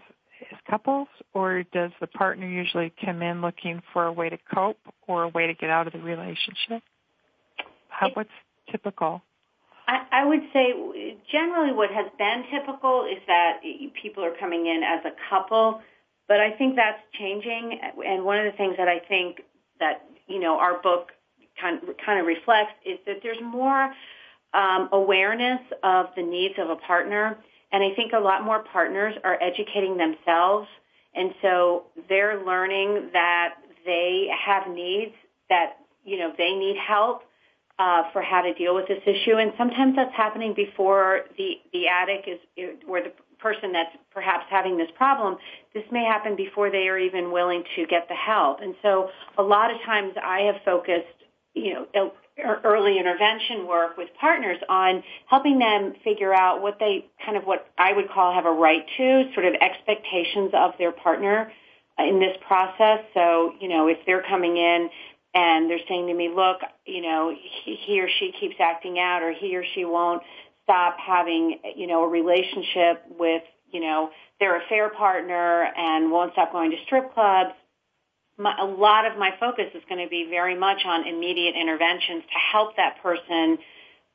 [0.51, 4.79] as couples, or does the partner usually come in looking for a way to cope
[5.07, 6.83] or a way to get out of the relationship?
[7.87, 8.29] How, what's
[8.69, 9.21] typical?
[9.87, 10.73] I, I would say
[11.31, 13.61] generally what has been typical is that
[14.01, 15.81] people are coming in as a couple
[16.28, 17.80] but I think that's changing.
[18.05, 19.41] And one of the things that I think
[19.80, 21.11] that, you know, our book
[21.59, 23.93] kind of, kind of reflects is that there's more
[24.53, 27.38] um, awareness of the needs of a partner.
[27.71, 30.67] And I think a lot more partners are educating themselves.
[31.13, 33.55] And so they're learning that
[33.86, 35.13] they have needs
[35.49, 37.23] that, you know, they need help
[37.78, 39.36] uh, for how to deal with this issue.
[39.36, 42.39] And sometimes that's happening before the, the addict is,
[42.88, 43.11] or the
[43.45, 45.37] person that's perhaps having this problem,
[45.75, 48.59] this may happen before they are even willing to get the help.
[48.59, 51.17] And so a lot of times I have focused,
[51.53, 52.11] you know,
[52.43, 57.43] er, early intervention work with partners on helping them figure out what they kind of
[57.43, 61.51] what I would call have a right to, sort of expectations of their partner
[61.99, 63.01] in this process.
[63.13, 64.89] So, you know, if they're coming in
[65.35, 67.31] and they're saying to me, look, you know,
[67.63, 70.23] he or she keeps acting out or he or she won't
[70.66, 74.09] stop having, you know, a relationship with, you know,
[74.39, 77.51] their affair partner and won't stop going to strip clubs.
[78.38, 82.24] My, a lot of my focus is going to be very much on immediate interventions
[82.24, 83.57] to help that person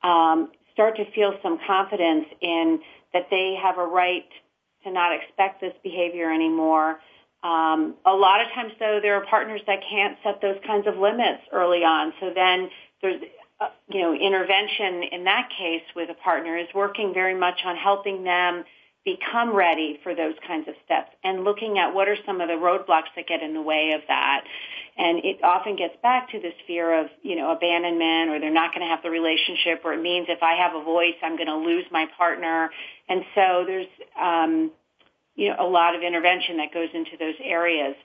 [0.03, 2.79] um, start to feel some confidence in
[3.13, 4.27] that they have a right
[4.83, 6.99] to not expect this behavior anymore.
[7.43, 10.97] Um, a lot of times, though, there are partners that can't set those kinds of
[10.97, 12.13] limits early on.
[12.19, 12.69] So then
[13.01, 13.21] there's
[13.61, 17.75] uh, you know, intervention in that case with a partner is working very much on
[17.75, 18.63] helping them
[19.05, 22.53] become ready for those kinds of steps and looking at what are some of the
[22.53, 24.41] roadblocks that get in the way of that.
[24.97, 28.73] And it often gets back to this fear of, you know, abandonment or they're not
[28.73, 31.47] going to have the relationship or it means if I have a voice, I'm going
[31.47, 32.69] to lose my partner.
[33.09, 33.87] And so there's,
[34.19, 34.71] um,
[35.35, 37.95] you know, a lot of intervention that goes into those areas.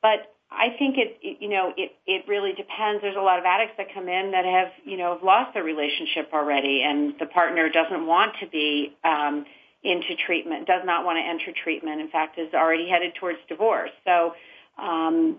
[0.00, 3.02] But I think it, it, you know, it, it really depends.
[3.02, 5.64] There's a lot of addicts that come in that have, you know, have lost their
[5.64, 9.44] relationship already and the partner doesn't want to be, um,
[9.82, 12.00] into treatment, does not want to enter treatment.
[12.00, 13.90] In fact, is already headed towards divorce.
[14.04, 14.34] So,
[14.78, 15.36] um,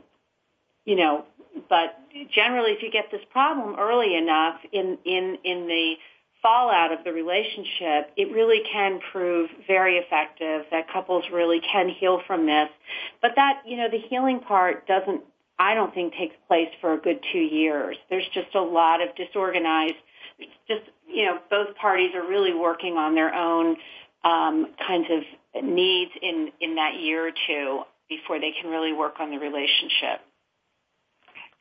[0.86, 1.26] you know,
[1.70, 2.00] but
[2.34, 5.96] generally if you get this problem early enough in, in, in the
[6.48, 12.22] fallout of the relationship, it really can prove very effective that couples really can heal
[12.26, 12.70] from this.
[13.22, 15.24] But that, you know, the healing part doesn't,
[15.60, 17.98] I don't think takes place for a good two years.
[18.10, 19.96] There's just a lot of disorganized,
[20.70, 23.76] just, you know, both parties are really working on their own
[24.24, 29.16] um, kinds of needs in, in that year or two before they can really work
[29.20, 30.22] on the relationship.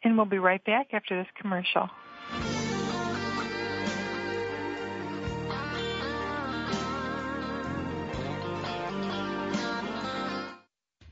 [0.05, 1.91] And we'll be right back after this commercial.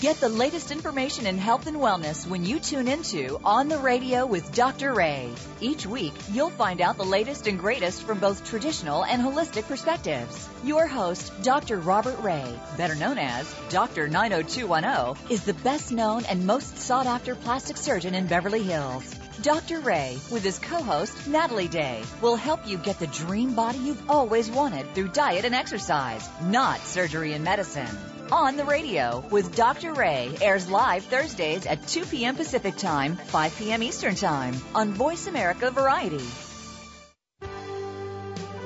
[0.00, 4.26] Get the latest information in health and wellness when you tune into On the Radio
[4.26, 4.94] with Dr.
[4.94, 5.28] Rey.
[5.60, 10.48] Each week, you'll find out the latest and greatest from both traditional and holistic perspectives.
[10.62, 11.80] Your host, Dr.
[11.80, 14.06] Robert Rey, better known as Dr.
[14.06, 19.16] 90210, is the best known and most sought after plastic surgeon in Beverly Hills.
[19.42, 19.80] Dr.
[19.80, 24.48] Rey, with his co-host Natalie Day, will help you get the dream body you've always
[24.48, 27.98] wanted through diet and exercise, not surgery and medicine
[28.30, 29.94] on the radio with Dr.
[29.94, 32.36] Rey airs live Thursdays at 2 p.m.
[32.36, 33.82] Pacific Time, 5 p.m.
[33.82, 36.24] Eastern Time on Voice America Variety.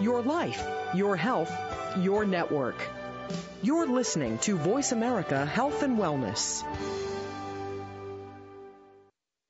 [0.00, 1.52] Your life, your health,
[1.98, 2.76] your network.
[3.62, 6.64] You're listening to Voice America Health and Wellness.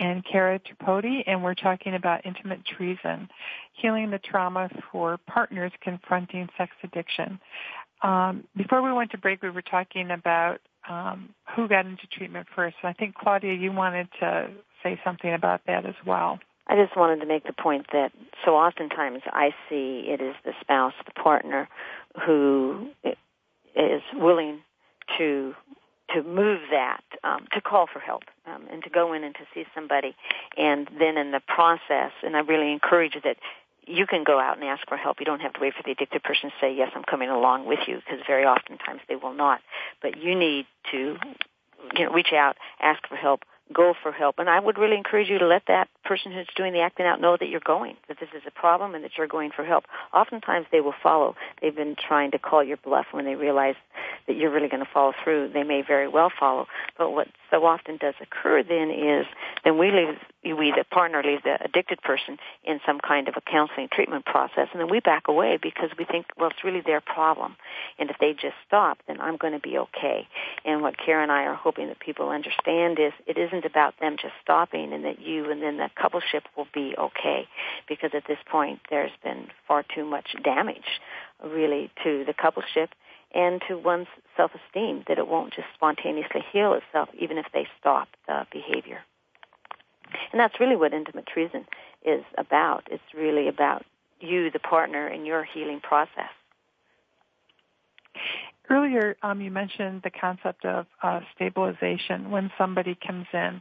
[0.00, 3.28] and Cara Tripodi, and we're talking about intimate treason,
[3.74, 7.38] healing the trauma for partners confronting sex addiction.
[8.02, 12.46] Um, before we went to break, we were talking about um, who got into treatment
[12.56, 12.76] first.
[12.82, 14.48] And I think, Claudia, you wanted to
[14.82, 16.38] say something about that as well.
[16.66, 18.12] I just wanted to make the point that
[18.44, 21.68] so oftentimes I see it is the spouse, the partner,
[22.24, 22.90] who
[23.76, 24.60] is willing
[25.18, 25.54] to
[26.14, 28.24] to move that, um, to call for help,
[28.70, 30.14] and to go in and to see somebody,
[30.56, 33.36] and then in the process, and I really encourage that
[33.86, 35.18] you can go out and ask for help.
[35.20, 37.66] You don't have to wait for the addicted person to say, yes, I'm coming along
[37.66, 39.60] with you, because very oftentimes they will not.
[40.00, 41.16] But you need to,
[41.96, 43.42] you know, reach out, ask for help,
[43.72, 44.38] go for help.
[44.38, 47.20] And I would really encourage you to let that person who's doing the acting out
[47.20, 49.84] know that you're going, that this is a problem and that you're going for help.
[50.12, 51.34] Oftentimes they will follow.
[51.62, 53.76] They've been trying to call your bluff when they realize
[54.26, 55.50] that you're really going to follow through.
[55.52, 56.66] They may very well follow.
[56.98, 59.26] But what so often does occur then is
[59.64, 63.40] then we leave, we, the partner leaves the addicted person in some kind of a
[63.40, 67.00] counseling treatment process and then we back away because we think, well, it's really their
[67.00, 67.56] problem.
[67.98, 70.26] And if they just stop, then I'm going to be okay.
[70.64, 74.16] And what Cara and I are hoping that people understand is it isn't about them
[74.20, 77.48] just stopping and that you and then the coupleship will be okay
[77.88, 81.00] because at this point there's been far too much damage
[81.44, 82.88] really to the coupleship
[83.34, 88.08] and to one's self-esteem that it won't just spontaneously heal itself even if they stop
[88.26, 89.00] the behavior.
[90.32, 91.66] And that's really what intimate treason
[92.04, 92.88] is about.
[92.90, 93.84] It's really about
[94.20, 96.30] you, the partner, and your healing process.
[98.68, 103.60] Earlier, um, you mentioned the concept of uh, stabilization when somebody comes in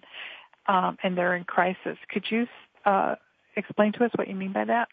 [0.68, 1.98] um, and they're in crisis.
[2.12, 2.48] Could you
[2.86, 3.16] uh,
[3.56, 4.90] explain to us what you mean by that?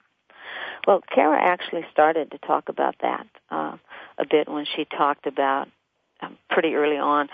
[0.87, 3.77] Well, Cara actually started to talk about that uh,
[4.19, 5.69] a bit when she talked about
[6.21, 7.29] um, pretty early on.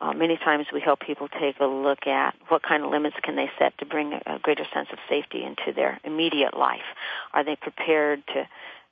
[0.00, 3.34] Uh, many times we help people take a look at what kind of limits can
[3.34, 6.86] they set to bring a, a greater sense of safety into their immediate life.
[7.32, 8.48] Are they prepared to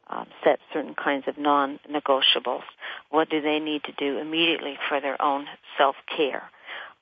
[0.09, 2.63] um, set certain kinds of non-negotiables?
[3.11, 5.47] What do they need to do immediately for their own
[5.79, 6.51] self-care?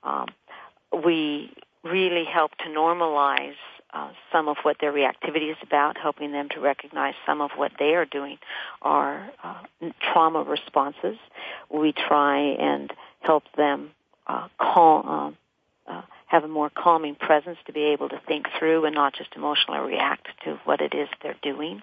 [0.03, 0.27] Um,
[1.03, 1.51] we
[1.83, 3.55] really help to normalize
[3.95, 7.71] uh, some of what their reactivity is about, helping them to recognize some of what
[7.79, 8.37] they are doing
[8.81, 9.63] are uh,
[10.01, 11.17] trauma responses.
[11.73, 12.91] We try and
[13.21, 13.91] help them
[14.27, 15.37] uh, calm, um,
[15.87, 19.29] uh, have a more calming presence to be able to think through and not just
[19.35, 21.81] emotionally react to what it is they're doing.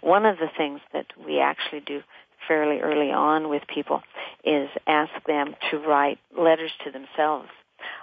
[0.00, 2.02] One of the things that we actually do
[2.48, 4.02] fairly early on with people
[4.42, 7.48] is ask them to write letters to themselves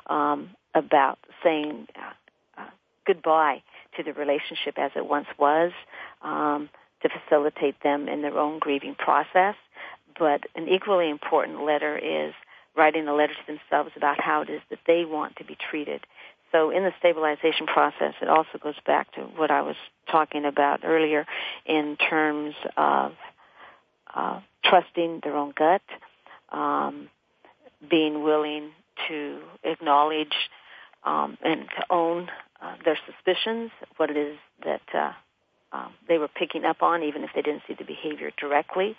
[0.07, 2.13] um, about saying uh,
[3.05, 3.61] goodbye
[3.97, 5.71] to the relationship as it once was
[6.21, 6.69] um,
[7.01, 9.55] to facilitate them in their own grieving process.
[10.17, 12.33] But an equally important letter is
[12.75, 16.05] writing a letter to themselves about how it is that they want to be treated.
[16.51, 19.75] So in the stabilization process, it also goes back to what I was
[20.09, 21.25] talking about earlier
[21.65, 23.13] in terms of
[24.13, 25.81] uh, trusting their own gut,
[26.51, 27.09] um,
[27.89, 28.71] being willing
[29.09, 30.33] to acknowledge
[31.03, 32.29] um, and to own
[32.65, 35.11] uh, their suspicions, what it is that uh,
[35.71, 38.95] um, they were picking up on, even if they didn't see the behavior directly,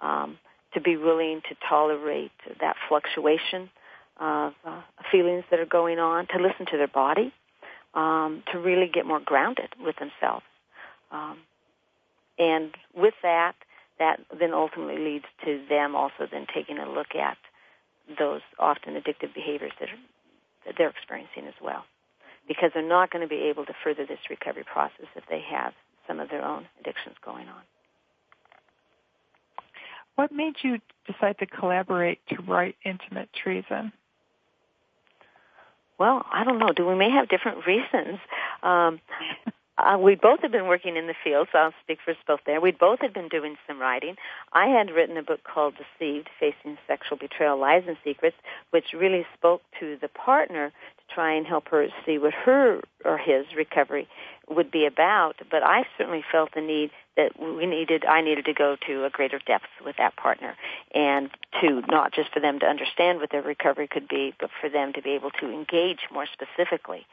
[0.00, 0.38] um,
[0.74, 3.70] to be willing to tolerate that fluctuation
[4.20, 7.32] of uh, feelings that are going on, to listen to their body,
[7.94, 10.44] um, to really get more grounded with themselves.
[11.10, 11.38] Um,
[12.38, 13.54] and with that,
[13.98, 17.38] that then ultimately leads to them also then taking a look at
[18.18, 19.98] those often addictive behaviors that, are,
[20.66, 21.84] that they're experiencing as well.
[22.46, 25.72] Because they're not going to be able to further this recovery process if they have
[26.06, 27.62] some of their own addictions going on.
[30.14, 33.92] What made you decide to collaborate to write Intimate Treason?
[35.98, 36.72] Well, I don't know.
[36.74, 38.18] Do we may have different reasons?
[38.62, 39.00] Um,
[39.78, 42.40] uh, we both had been working in the field, so I'll speak for us both
[42.46, 42.60] there.
[42.60, 44.16] We both had been doing some writing.
[44.52, 48.36] I had written a book called Deceived, Facing Sexual Betrayal, Lies and Secrets,
[48.70, 53.18] which really spoke to the partner to try and help her see what her or
[53.18, 54.08] his recovery
[54.48, 55.36] would be about.
[55.50, 59.10] But I certainly felt the need that we needed, I needed to go to a
[59.10, 60.54] greater depth with that partner
[60.94, 64.68] and to not just for them to understand what their recovery could be, but for
[64.68, 67.06] them to be able to engage more specifically.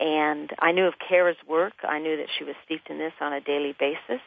[0.00, 1.74] And I knew of Cara's work.
[1.86, 4.22] I knew that she was steeped in this on a daily basis.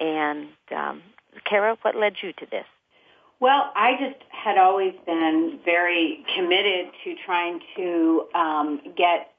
[0.00, 1.02] And um,
[1.48, 2.66] Cara, what led you to this?
[3.38, 9.32] Well, I just had always been very committed to trying to um, get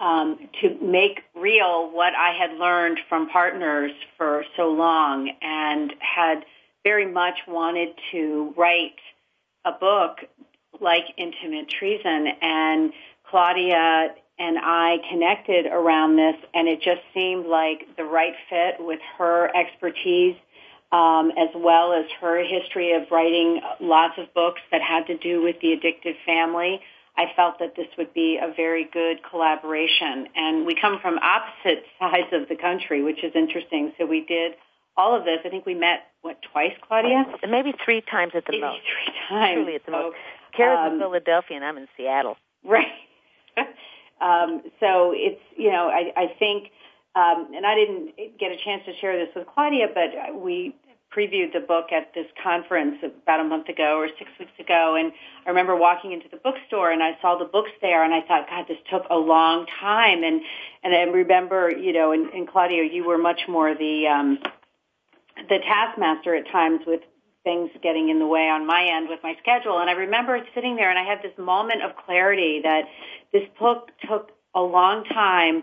[0.00, 6.44] um, to make real what I had learned from partners for so long, and had
[6.82, 8.98] very much wanted to write
[9.64, 10.20] a book
[10.80, 12.28] like Intimate Treason.
[12.40, 12.92] And
[13.28, 19.00] Claudia and I connected around this, and it just seemed like the right fit with
[19.18, 20.36] her expertise,
[20.92, 25.42] um, as well as her history of writing lots of books that had to do
[25.42, 26.80] with the addicted family.
[27.16, 30.28] I felt that this would be a very good collaboration.
[30.34, 33.92] And we come from opposite sides of the country, which is interesting.
[33.98, 34.52] So we did
[34.96, 35.38] all of this.
[35.44, 37.24] I think we met, what, twice, Claudia?
[37.48, 38.80] Maybe three times at the Maybe most.
[38.82, 39.56] three times.
[39.56, 40.16] Truly at the so, most.
[40.56, 42.36] Cara's um, in Philadelphia and I'm in Seattle.
[42.64, 42.86] Right.
[44.20, 46.70] um, so it's, you know, I, I think,
[47.14, 50.74] um, and I didn't get a chance to share this with Claudia, but we
[51.14, 55.12] previewed the book at this conference about a month ago or six weeks ago, and
[55.44, 58.48] I remember walking into the bookstore and I saw the books there, and I thought,
[58.48, 60.40] God, this took a long time, and
[60.82, 64.38] and I remember, you know, and, and Claudia, you were much more the um,
[65.48, 67.00] the taskmaster at times with
[67.42, 70.76] things getting in the way on my end with my schedule, and I remember sitting
[70.76, 72.84] there and I had this moment of clarity that
[73.32, 75.62] this book took a long time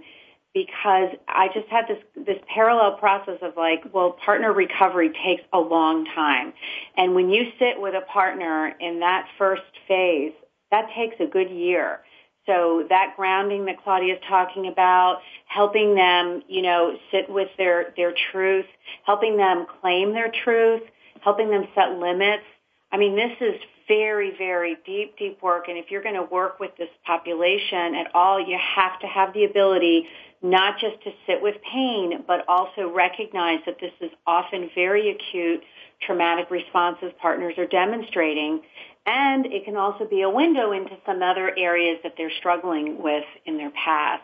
[0.65, 5.59] because I just had this this parallel process of like, well, partner recovery takes a
[5.59, 6.53] long time.
[6.95, 10.33] And when you sit with a partner in that first phase,
[10.71, 11.99] that takes a good year.
[12.47, 17.93] So that grounding that Claudia is talking about, helping them, you know, sit with their
[17.95, 18.65] their truth,
[19.05, 20.81] helping them claim their truth,
[21.21, 22.43] helping them set limits.
[22.91, 25.67] I mean, this is very, very deep, deep work.
[25.67, 29.33] And if you're going to work with this population at all, you have to have
[29.33, 30.07] the ability
[30.41, 35.63] not just to sit with pain, but also recognize that this is often very acute
[36.05, 38.61] traumatic responses partners are demonstrating.
[39.05, 43.23] And it can also be a window into some other areas that they're struggling with
[43.45, 44.23] in their past.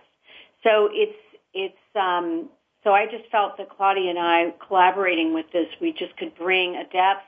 [0.63, 1.17] So it's,
[1.53, 2.49] it's, um,
[2.83, 6.75] so I just felt that Claudia and I collaborating with this, we just could bring
[6.75, 7.23] a depth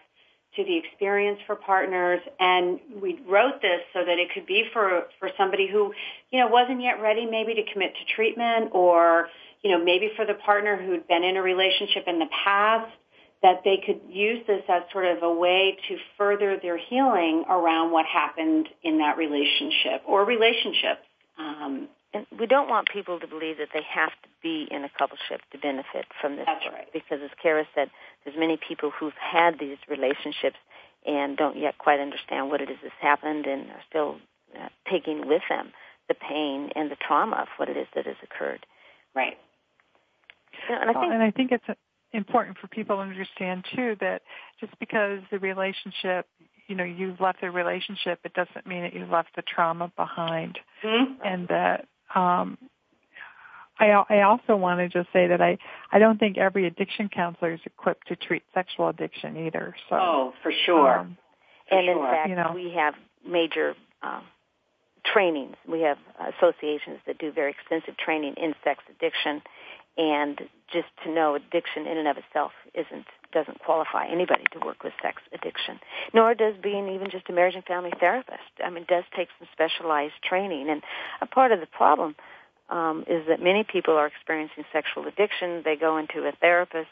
[0.55, 2.21] to the experience for partners.
[2.39, 5.93] And we wrote this so that it could be for for somebody who
[6.31, 9.29] you know wasn't yet ready maybe to commit to treatment or
[9.61, 12.91] you know maybe for the partner who'd been in a relationship in the past
[13.41, 17.91] that they could use this as sort of a way to further their healing around
[17.91, 21.01] what happened in that relationship or relationships
[21.37, 21.87] um,
[22.37, 25.57] we don't want people to believe that they have to be in a coupleship to
[25.57, 26.45] benefit from this.
[26.45, 26.87] That's right.
[26.93, 27.89] Because as Cara said,
[28.23, 30.57] there's many people who've had these relationships
[31.05, 34.17] and don't yet quite understand what it is that's happened and are still
[34.59, 35.71] uh, taking with them
[36.07, 38.65] the pain and the trauma of what it is that has occurred.
[39.15, 39.37] Right.
[40.69, 41.79] Yeah, and I think, and I think it's
[42.13, 44.21] important for people to understand too that
[44.59, 46.27] just because the relationship
[46.67, 50.57] you know you've left the relationship it doesn't mean that you've left the trauma behind
[50.83, 51.13] mm-hmm.
[51.23, 52.57] and that um,
[53.79, 55.57] I, I also want to just say that I,
[55.91, 59.75] I don't think every addiction counselor is equipped to treat sexual addiction either.
[59.89, 60.99] So, oh, for sure.
[60.99, 61.17] Um,
[61.67, 62.51] for and in fact, You know.
[62.55, 62.93] we have
[63.27, 64.23] major um,
[65.05, 65.55] trainings.
[65.67, 69.41] We have associations that do very extensive training in sex addiction,
[69.97, 70.39] and
[70.71, 74.93] just to know addiction in and of itself isn't doesn't qualify anybody to work with
[75.01, 75.79] sex addiction.
[76.13, 78.51] Nor does being even just a marriage and family therapist.
[78.63, 80.81] I mean, it does take some specialized training, and
[81.21, 82.15] a part of the problem
[82.69, 85.61] um, is that many people are experiencing sexual addiction.
[85.63, 86.89] They go into a therapist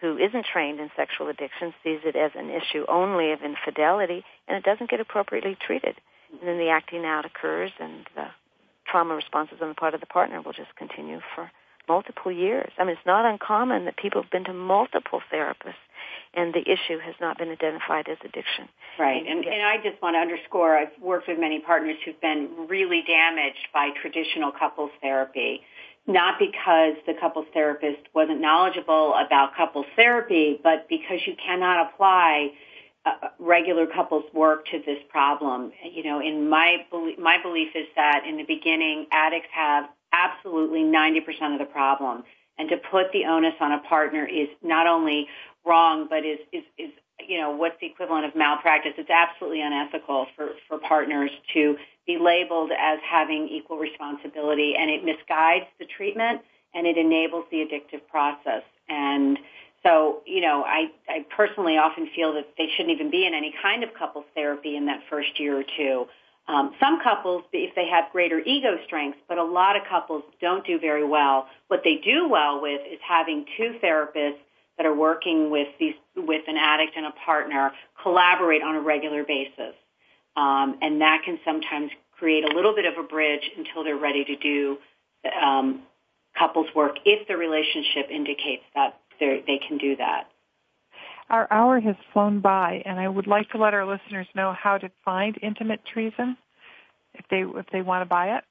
[0.00, 4.56] who isn't trained in sexual addiction, sees it as an issue only of infidelity, and
[4.58, 5.94] it doesn't get appropriately treated.
[6.32, 8.26] And then the acting out occurs, and the
[8.86, 11.50] trauma responses on the part of the partner will just continue for
[11.88, 12.72] multiple years.
[12.78, 15.74] I mean, it's not uncommon that people have been to multiple therapists
[16.34, 18.68] and the issue has not been identified as addiction.
[18.98, 22.48] Right, and, and I just want to underscore, I've worked with many partners who've been
[22.68, 25.62] really damaged by traditional couples therapy
[26.06, 32.50] not because the couples therapist wasn't knowledgeable about couples therapy, but because you cannot apply
[33.04, 35.72] uh, regular couples work to this problem.
[35.84, 36.78] You know, in my
[37.18, 42.24] my belief is that in the beginning, addicts have absolutely 90% of the problem.
[42.58, 45.26] And to put the onus on a partner is not only
[45.64, 46.90] wrong, but is, is, is
[47.28, 48.92] you know, what's the equivalent of malpractice?
[48.98, 55.04] It's absolutely unethical for, for partners to be labeled as having equal responsibility and it
[55.04, 56.42] misguides the treatment
[56.74, 58.62] and it enables the addictive process.
[58.88, 59.38] And
[59.82, 63.54] so, you know, I, I personally often feel that they shouldn't even be in any
[63.62, 66.06] kind of couples therapy in that first year or two.
[66.48, 70.66] Um, some couples, if they have greater ego strengths, but a lot of couples don't
[70.66, 71.46] do very well.
[71.68, 74.38] What they do well with is having two therapists
[74.76, 77.72] that are working with these with an addict and a partner
[78.02, 79.74] collaborate on a regular basis,
[80.36, 84.24] um, and that can sometimes create a little bit of a bridge until they're ready
[84.24, 84.78] to do
[85.40, 85.82] um,
[86.36, 90.31] couples work if the relationship indicates that they can do that.
[91.32, 94.76] Our hour has flown by, and I would like to let our listeners know how
[94.76, 96.36] to find Intimate Treason
[97.14, 98.44] if they if they want to buy it.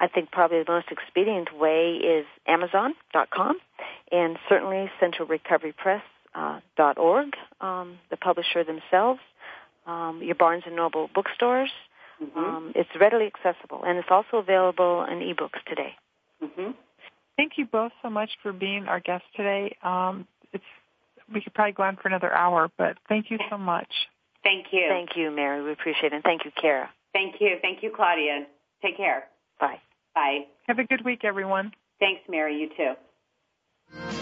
[0.00, 3.60] I think probably the most expedient way is Amazon.com
[4.10, 9.20] and certainly CentralRecoveryPress.org, uh, um, the publisher themselves,
[9.86, 11.70] um, your Barnes and Noble bookstores.
[12.20, 12.38] Mm-hmm.
[12.38, 15.94] Um, it's readily accessible, and it's also available in ebooks today.
[16.42, 16.72] Mm-hmm.
[17.36, 19.76] Thank you both so much for being our guest today.
[19.84, 20.64] Um, it's
[21.32, 23.88] we could probably go on for another hour, but thank you so much.
[24.42, 24.86] Thank you.
[24.88, 25.62] Thank you, Mary.
[25.62, 26.16] We appreciate it.
[26.16, 26.90] And thank you, Cara.
[27.12, 27.56] Thank you.
[27.62, 28.46] Thank you, Claudia.
[28.82, 29.24] Take care.
[29.60, 29.80] Bye.
[30.14, 30.46] Bye.
[30.66, 31.72] Have a good week, everyone.
[32.00, 32.58] Thanks, Mary.
[32.58, 32.68] You
[33.96, 34.21] too.